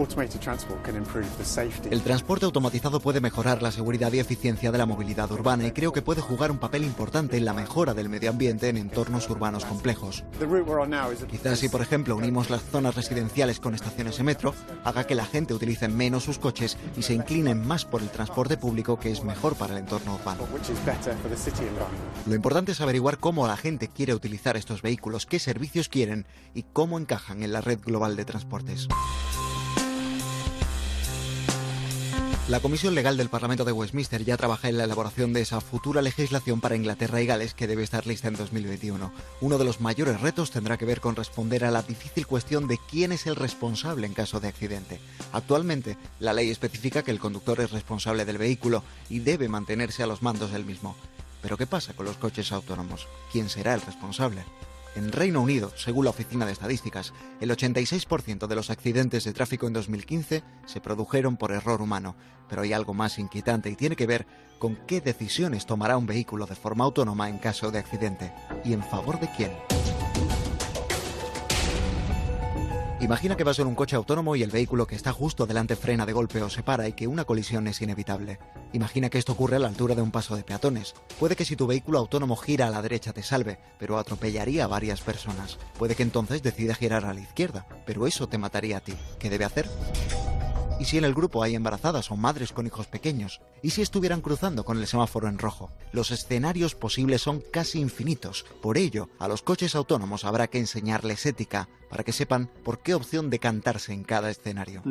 [1.91, 5.93] El transporte automatizado puede mejorar la seguridad y eficiencia de la movilidad urbana y creo
[5.93, 9.65] que puede jugar un papel importante en la mejora del medio ambiente en entornos urbanos
[9.65, 10.23] complejos.
[11.29, 15.27] Quizás si, por ejemplo, unimos las zonas residenciales con estaciones de metro, haga que la
[15.27, 19.25] gente utilice menos sus coches y se inclinen más por el transporte público que es
[19.25, 20.47] mejor para el entorno urbano.
[22.27, 26.63] Lo importante es averiguar cómo la gente quiere utilizar estos vehículos, qué servicios quieren y
[26.63, 28.89] cómo encajan en la red global de transportes.
[32.49, 36.03] La Comisión Legal del Parlamento de Westminster ya trabaja en la elaboración de esa futura
[36.03, 39.13] legislación para Inglaterra y Gales que debe estar lista en 2021.
[39.41, 42.79] Uno de los mayores retos tendrá que ver con responder a la difícil cuestión de
[42.91, 45.01] quién es el responsable en caso de accidente.
[45.33, 50.09] Actualmente, la ley especifica que el conductor es responsable del vehículo y debe mantenerse a
[50.09, 50.97] los mandos del mismo.
[51.43, 53.07] Pero ¿qué pasa con los coches autónomos?
[53.31, 54.45] ¿Quién será el responsable?
[54.97, 59.69] En Reino Unido, según la Oficina de Estadísticas, el 86% de los accidentes de tráfico
[59.69, 62.17] en 2015 se produjeron por error humano.
[62.49, 64.27] Pero hay algo más inquietante y tiene que ver
[64.59, 68.33] con qué decisiones tomará un vehículo de forma autónoma en caso de accidente
[68.65, 69.80] y en favor de quién.
[73.01, 76.05] Imagina que vas en un coche autónomo y el vehículo que está justo delante frena
[76.05, 78.39] de golpe o se para y que una colisión es inevitable.
[78.75, 80.95] Imagina que esto ocurre a la altura de un paso de peatones.
[81.19, 84.69] Puede que si tu vehículo autónomo gira a la derecha te salve, pero atropellaría a
[84.69, 85.59] varias personas.
[85.79, 88.93] Puede que entonces decida girar a la izquierda, pero eso te mataría a ti.
[89.19, 89.67] ¿Qué debe hacer?
[90.79, 93.41] ¿Y si en el grupo hay embarazadas o madres con hijos pequeños?
[93.63, 95.71] ¿Y si estuvieran cruzando con el semáforo en rojo?
[95.93, 98.45] Los escenarios posibles son casi infinitos.
[98.61, 102.95] Por ello, a los coches autónomos habrá que enseñarles ética para que sepan por qué
[102.95, 104.83] opción decantarse en cada escenario.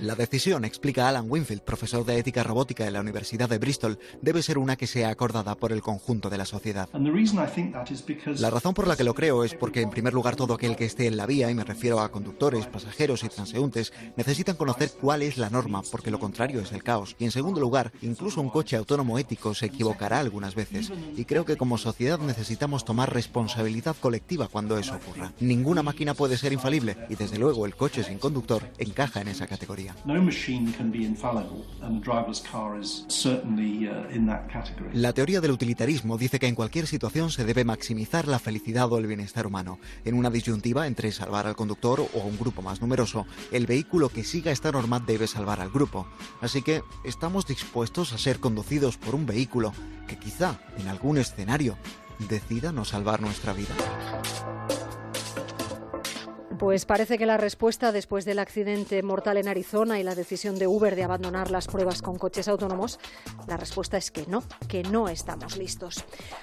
[0.00, 4.42] La decisión, explica Alan Winfield, profesor de ética robótica en la Universidad de Bristol, debe
[4.42, 6.88] ser una que sea acordada por el conjunto de la sociedad.
[8.38, 10.84] La razón por la que lo creo es porque, en primer lugar, todo aquel que
[10.84, 15.22] esté en la vía, y me refiero a conductores, pasajeros y transeúntes, necesitan conocer cuál
[15.22, 17.16] es la norma, porque lo contrario es el caos.
[17.18, 20.90] Y en segundo lugar, incluso un coche autónomo ético se equivocará algunas veces.
[21.16, 25.32] Y creo que como sociedad necesitamos tomar responsabilidad colectiva cuando eso ocurra.
[25.40, 29.46] Ninguna máquina puede ser infalible y desde luego el coche sin conductor encaja en esa
[29.46, 29.94] categoría.
[34.94, 38.96] La teoría del utilitarismo dice que en cualquier situación se debe maximizar la felicidad o
[38.96, 39.78] el bienestar humano.
[40.06, 44.08] En una disyuntiva entre salvar al conductor o a un grupo más numeroso, el vehículo
[44.08, 46.06] que siga esta norma debe salvar al grupo.
[46.40, 49.74] Así que estamos dispuestos a ser conducidos por un vehículo
[50.08, 51.76] que quizá en algún escenario
[52.30, 53.74] decida no salvar nuestra vida.
[56.58, 60.66] Pues parece que la respuesta después del accidente mortal en Arizona y la decisión de
[60.66, 62.98] Uber de abandonar las pruebas con coches autónomos,
[63.46, 66.02] la respuesta es que no, que no estamos listos.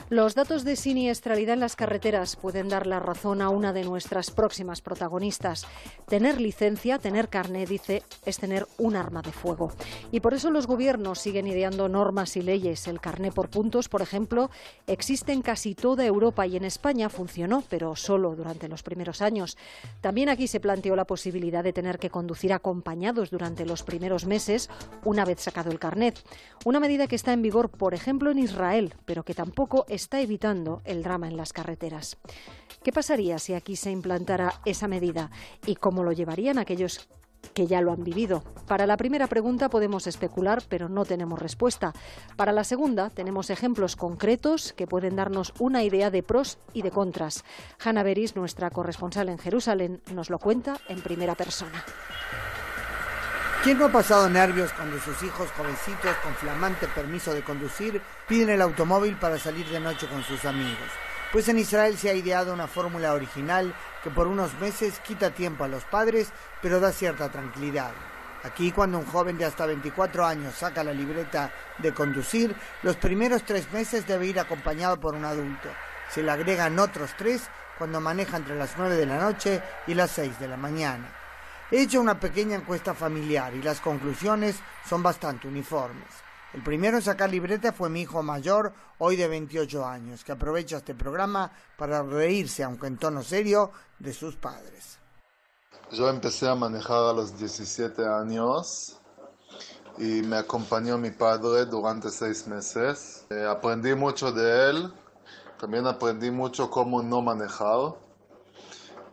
[0.10, 4.30] Los datos de siniestralidad en las carreteras pueden dar la razón a una de nuestras
[4.30, 5.66] próximas protagonistas.
[6.08, 9.72] Tener licencia, tener carne, dice, es tener un arma de fuego.
[10.12, 12.88] Y por eso los gobiernos siguen ideando normas y leyes.
[12.88, 14.52] El carné por puntos, por ejemplo,
[14.86, 19.58] existe en casi toda Europa y en España funcionó, pero solo durante los primeros años.
[20.04, 24.70] También aquí se planteó la posibilidad de tener que conducir acompañados durante los primeros meses
[25.06, 26.20] una vez sacado el carnet.
[26.66, 30.82] Una medida que está en vigor, por ejemplo, en Israel, pero que tampoco está evitando
[30.84, 32.18] el drama en las carreteras.
[32.84, 35.32] ¿Qué pasaría si aquí se implantara esa medida
[35.66, 37.08] y cómo lo llevarían aquellos
[37.54, 38.44] que ya lo han vivido.
[38.68, 41.94] Para la primera pregunta podemos especular, pero no tenemos respuesta.
[42.36, 46.92] Para la segunda tenemos ejemplos concretos que pueden darnos una idea de pros y de
[46.92, 47.44] contras.
[47.84, 51.84] Hanna Beris, nuestra corresponsal en Jerusalén, nos lo cuenta en primera persona.
[53.64, 58.50] ¿Quién no ha pasado nervios cuando sus hijos jovencitos con flamante permiso de conducir piden
[58.50, 60.90] el automóvil para salir de noche con sus amigos?
[61.34, 63.74] Pues en Israel se ha ideado una fórmula original
[64.04, 66.32] que por unos meses quita tiempo a los padres,
[66.62, 67.90] pero da cierta tranquilidad.
[68.44, 73.44] Aquí, cuando un joven de hasta 24 años saca la libreta de conducir, los primeros
[73.46, 75.70] tres meses debe ir acompañado por un adulto.
[76.12, 80.12] Se le agregan otros tres cuando maneja entre las 9 de la noche y las
[80.12, 81.16] 6 de la mañana.
[81.72, 84.58] He hecho una pequeña encuesta familiar y las conclusiones
[84.88, 86.23] son bastante uniformes.
[86.54, 90.78] El primero en sacar libreta fue mi hijo mayor, hoy de 28 años, que aprovecha
[90.78, 95.00] este programa para reírse, aunque en tono serio, de sus padres.
[95.92, 99.00] Yo empecé a manejar a los 17 años
[99.98, 103.26] y me acompañó mi padre durante seis meses.
[103.32, 104.94] Eh, aprendí mucho de él,
[105.60, 107.96] también aprendí mucho cómo no manejar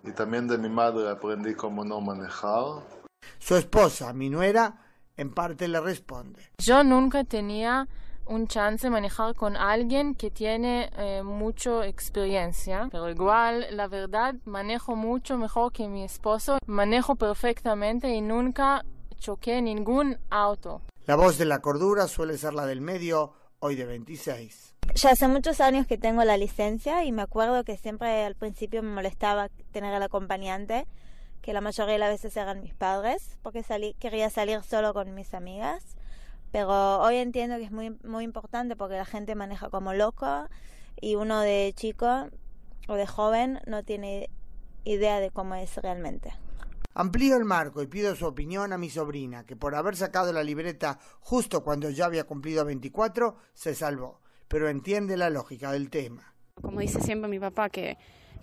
[0.05, 2.83] y también de mi madre aprendí cómo no manejar.
[3.39, 4.90] Su esposa, mi nuera,
[5.21, 6.41] en parte le responde.
[6.59, 7.87] Yo nunca tenía
[8.25, 14.35] un chance de manejar con alguien que tiene eh, mucha experiencia, pero igual, la verdad,
[14.47, 16.59] manejo mucho mejor que mi esposo.
[16.67, 18.87] Manejo perfectamente y nunca
[19.19, 20.81] choqué ningún auto.
[21.05, 24.75] La voz de la cordura suele ser la del medio, hoy de 26.
[24.95, 28.83] Ya hace muchos años que tengo la licencia y me acuerdo que siempre al principio
[28.83, 30.87] me molestaba tener al acompañante,
[31.43, 35.15] que la mayoría de las veces eran mis padres, porque salí, quería salir solo con
[35.15, 35.97] mis amigas.
[36.53, 40.49] Pero hoy entiendo que es muy, muy importante porque la gente maneja como loco
[41.01, 42.29] y uno de chico
[42.89, 44.29] o de joven no tiene
[44.85, 46.33] idea de cómo es realmente.
[46.93, 50.43] Amplío el marco y pido su opinión a mi sobrina, que por haber sacado la
[50.43, 56.35] libreta justo cuando ya había cumplido 24, se salvó, pero entiende la lógica del tema.
[56.61, 57.97] Como dice siempre mi papá, que,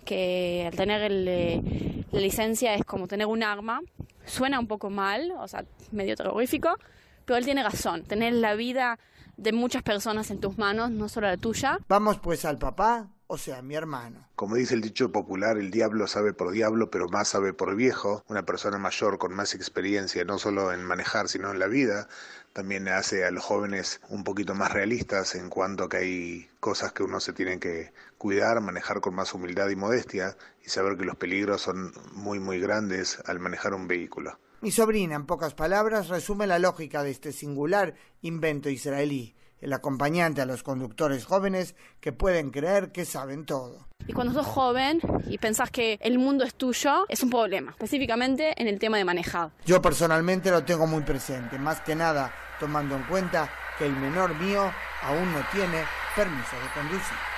[0.04, 3.80] que al tener eh, la licencia es como tener un arma,
[4.24, 6.76] suena un poco mal, o sea, medio terrorífico,
[7.24, 8.98] pero él tiene razón, tener la vida
[9.36, 11.78] de muchas personas en tus manos, no solo la tuya.
[11.88, 14.26] Vamos pues al papá, o sea, mi hermano.
[14.34, 18.24] Como dice el dicho popular, el diablo sabe por diablo, pero más sabe por viejo.
[18.28, 22.08] Una persona mayor con más experiencia, no solo en manejar, sino en la vida,
[22.52, 26.92] también hace a los jóvenes un poquito más realistas en cuanto a que hay cosas
[26.92, 31.04] que uno se tiene que cuidar, manejar con más humildad y modestia y saber que
[31.04, 34.38] los peligros son muy muy grandes al manejar un vehículo.
[34.60, 40.40] Mi sobrina, en pocas palabras, resume la lógica de este singular invento israelí el acompañante
[40.40, 43.88] a los conductores jóvenes que pueden creer que saben todo.
[44.06, 48.54] Y cuando sos joven y pensás que el mundo es tuyo, es un problema, específicamente
[48.60, 49.50] en el tema de manejar.
[49.66, 54.34] Yo personalmente lo tengo muy presente, más que nada tomando en cuenta que el menor
[54.36, 55.84] mío aún no tiene
[56.16, 57.37] permiso de conducir.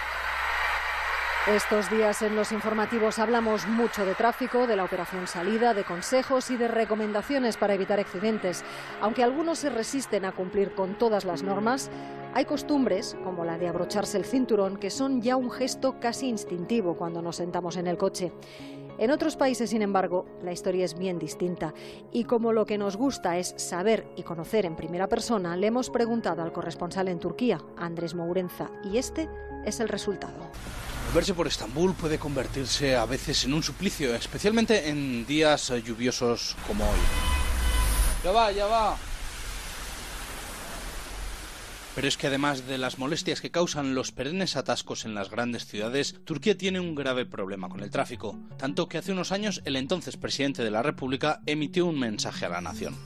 [1.49, 6.51] Estos días en los informativos hablamos mucho de tráfico, de la operación salida, de consejos
[6.51, 8.62] y de recomendaciones para evitar accidentes.
[9.01, 11.91] Aunque algunos se resisten a cumplir con todas las normas,
[12.34, 16.95] hay costumbres, como la de abrocharse el cinturón, que son ya un gesto casi instintivo
[16.95, 18.32] cuando nos sentamos en el coche.
[18.99, 21.72] En otros países, sin embargo, la historia es bien distinta.
[22.12, 25.88] Y como lo que nos gusta es saber y conocer en primera persona, le hemos
[25.88, 29.30] preguntado al corresponsal en Turquía, Andrés Mourenza, y este
[29.64, 30.51] es el resultado.
[31.13, 36.85] Verse por Estambul puede convertirse a veces en un suplicio, especialmente en días lluviosos como
[36.85, 36.99] hoy.
[38.23, 38.97] Ya va, ya va.
[41.97, 45.67] Pero es que además de las molestias que causan los perennes atascos en las grandes
[45.67, 49.75] ciudades, Turquía tiene un grave problema con el tráfico, tanto que hace unos años el
[49.75, 52.97] entonces presidente de la República emitió un mensaje a la nación.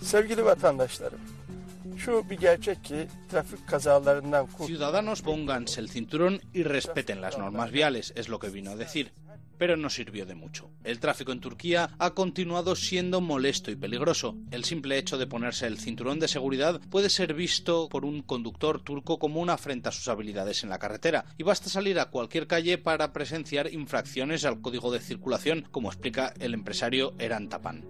[4.66, 9.12] Ciudadanos pónganse el cinturón y respeten las normas viales, es lo que vino a decir
[9.58, 10.70] pero no sirvió de mucho.
[10.84, 14.36] El tráfico en Turquía ha continuado siendo molesto y peligroso.
[14.50, 18.80] El simple hecho de ponerse el cinturón de seguridad puede ser visto por un conductor
[18.80, 22.46] turco como una afrenta a sus habilidades en la carretera, y basta salir a cualquier
[22.46, 27.84] calle para presenciar infracciones al código de circulación, como explica el empresario Eran Tapan.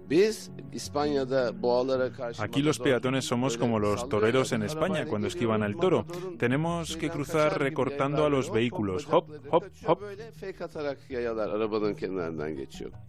[2.39, 6.05] Aquí los peatones somos como los toreros en España cuando esquivan al toro.
[6.37, 9.07] Tenemos que cruzar recortando a los vehículos.
[9.11, 9.99] Hop, hop, hop.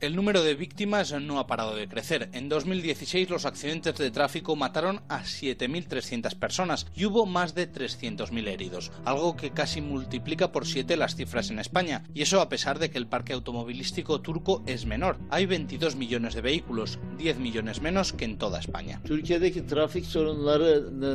[0.00, 2.28] El número de víctimas no ha parado de crecer.
[2.32, 8.48] En 2016 los accidentes de tráfico mataron a 7.300 personas y hubo más de 300.000
[8.48, 12.78] heridos, algo que casi multiplica por 7 las cifras en España, y eso a pesar
[12.78, 15.18] de que el parque automovilístico turco es menor.
[15.30, 19.00] Hay 22 millones de vehículos, 10 millones menos que en toda España.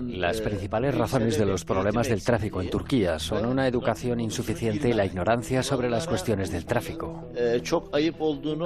[0.08, 4.94] Las principales razones de los problemas del tráfico en Turquía son una educación insuficiente y
[4.94, 7.21] la ignorancia sobre las cuestiones del tráfico.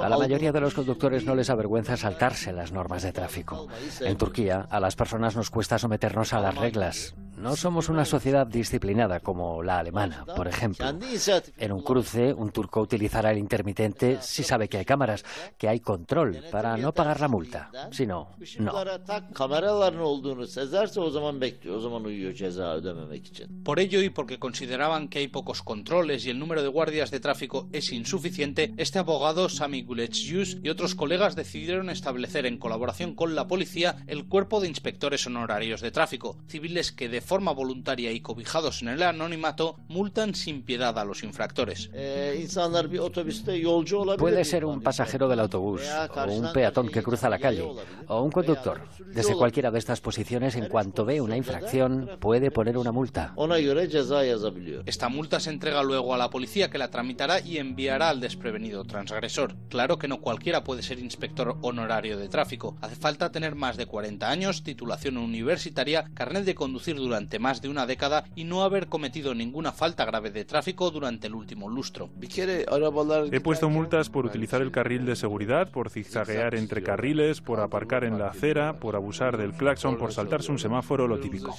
[0.02, 3.68] A la mayoría de los conductores no les avergüenza saltarse las normas de tráfico.
[4.00, 7.14] En Turquía, a las personas nos cuesta someternos a las reglas.
[7.36, 10.86] No somos una sociedad disciplinada como la alemana, por ejemplo.
[11.58, 15.24] En un cruce, un turco utilizará el intermitente si sabe que hay cámaras,
[15.58, 17.70] que hay control para no pagar la multa.
[17.90, 18.72] Si no, no.
[23.64, 27.20] Por ello y porque consideraban que hay pocos controles y el número de guardias de
[27.20, 33.34] tráfico es insuficiente, este abogado Sami Gulecius y otros colegas decidieron establecer en colaboración con
[33.34, 38.20] la policía el cuerpo de inspectores honorarios de tráfico, civiles que de forma voluntaria y
[38.20, 41.90] cobijados en el anonimato, multan sin piedad a los infractores.
[44.18, 45.82] Puede ser un pasajero del autobús,
[46.14, 47.62] o un peatón que cruza la calle,
[48.06, 48.82] o un conductor.
[49.12, 53.34] Desde cualquiera de estas posiciones, en cuanto ve una infracción, puede poner una multa.
[54.86, 58.84] Esta multa se entrega luego a la policía que la tramitará y enviará al desprevenido
[58.84, 59.56] transgresor.
[59.68, 62.76] Claro que no cualquiera puede ser inspector honorario de tráfico.
[62.80, 67.68] Hace falta tener más de 40 años, titulación universitaria, carnet de conducir durante más de
[67.68, 72.10] una década y no haber cometido ninguna falta grave de tráfico durante el último lustro.
[73.32, 78.04] He puesto multas por utilizar el carril de seguridad, por zigzaguear entre carriles, por aparcar
[78.04, 81.54] en la acera, por abusar del claxon, por saltarse un semáforo, lo típico.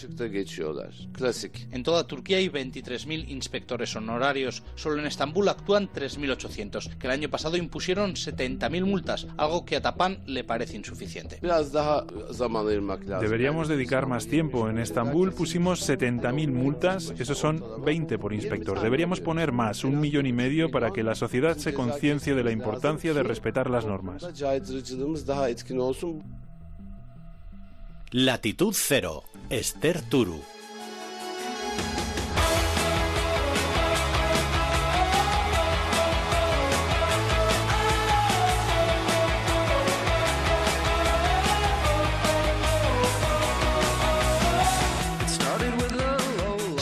[1.72, 4.64] En toda Turquía hay 23.000 inspectores honorarios.
[4.76, 9.82] Solo en Estambul actúan 3.800, que el año pasado impusieron 70.000 multas, algo que a
[9.82, 11.40] Tapan le parece insuficiente.
[13.20, 14.70] Deberíamos dedicar más tiempo.
[14.70, 18.82] En Estambul pusimos 70.000 multas, esos son 20 por inspector.
[18.82, 22.52] Deberíamos poner más, un millón y medio, para que la sociedad se conciencie de la
[22.52, 24.28] importancia de respetar las normas.
[28.12, 30.42] Latitud Cero, Esther Turu.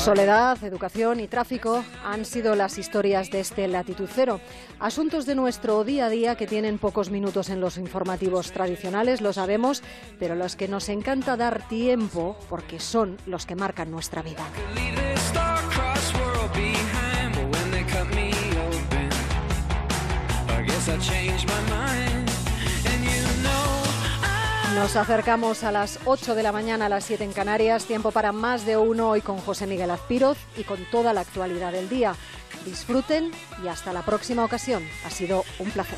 [0.05, 4.39] Soledad, educación y tráfico han sido las historias de este Latitud Cero.
[4.79, 9.33] Asuntos de nuestro día a día que tienen pocos minutos en los informativos tradicionales, lo
[9.33, 9.81] sabemos,
[10.19, 14.45] pero los que nos encanta dar tiempo porque son los que marcan nuestra vida.
[24.75, 28.33] Nos acercamos a las 8 de la mañana, a las 7 en Canarias, tiempo para
[28.33, 32.13] más de uno hoy con José Miguel Azpiroz y con toda la actualidad del día.
[32.65, 33.31] Disfruten
[33.63, 34.83] y hasta la próxima ocasión.
[35.05, 35.97] Ha sido un placer.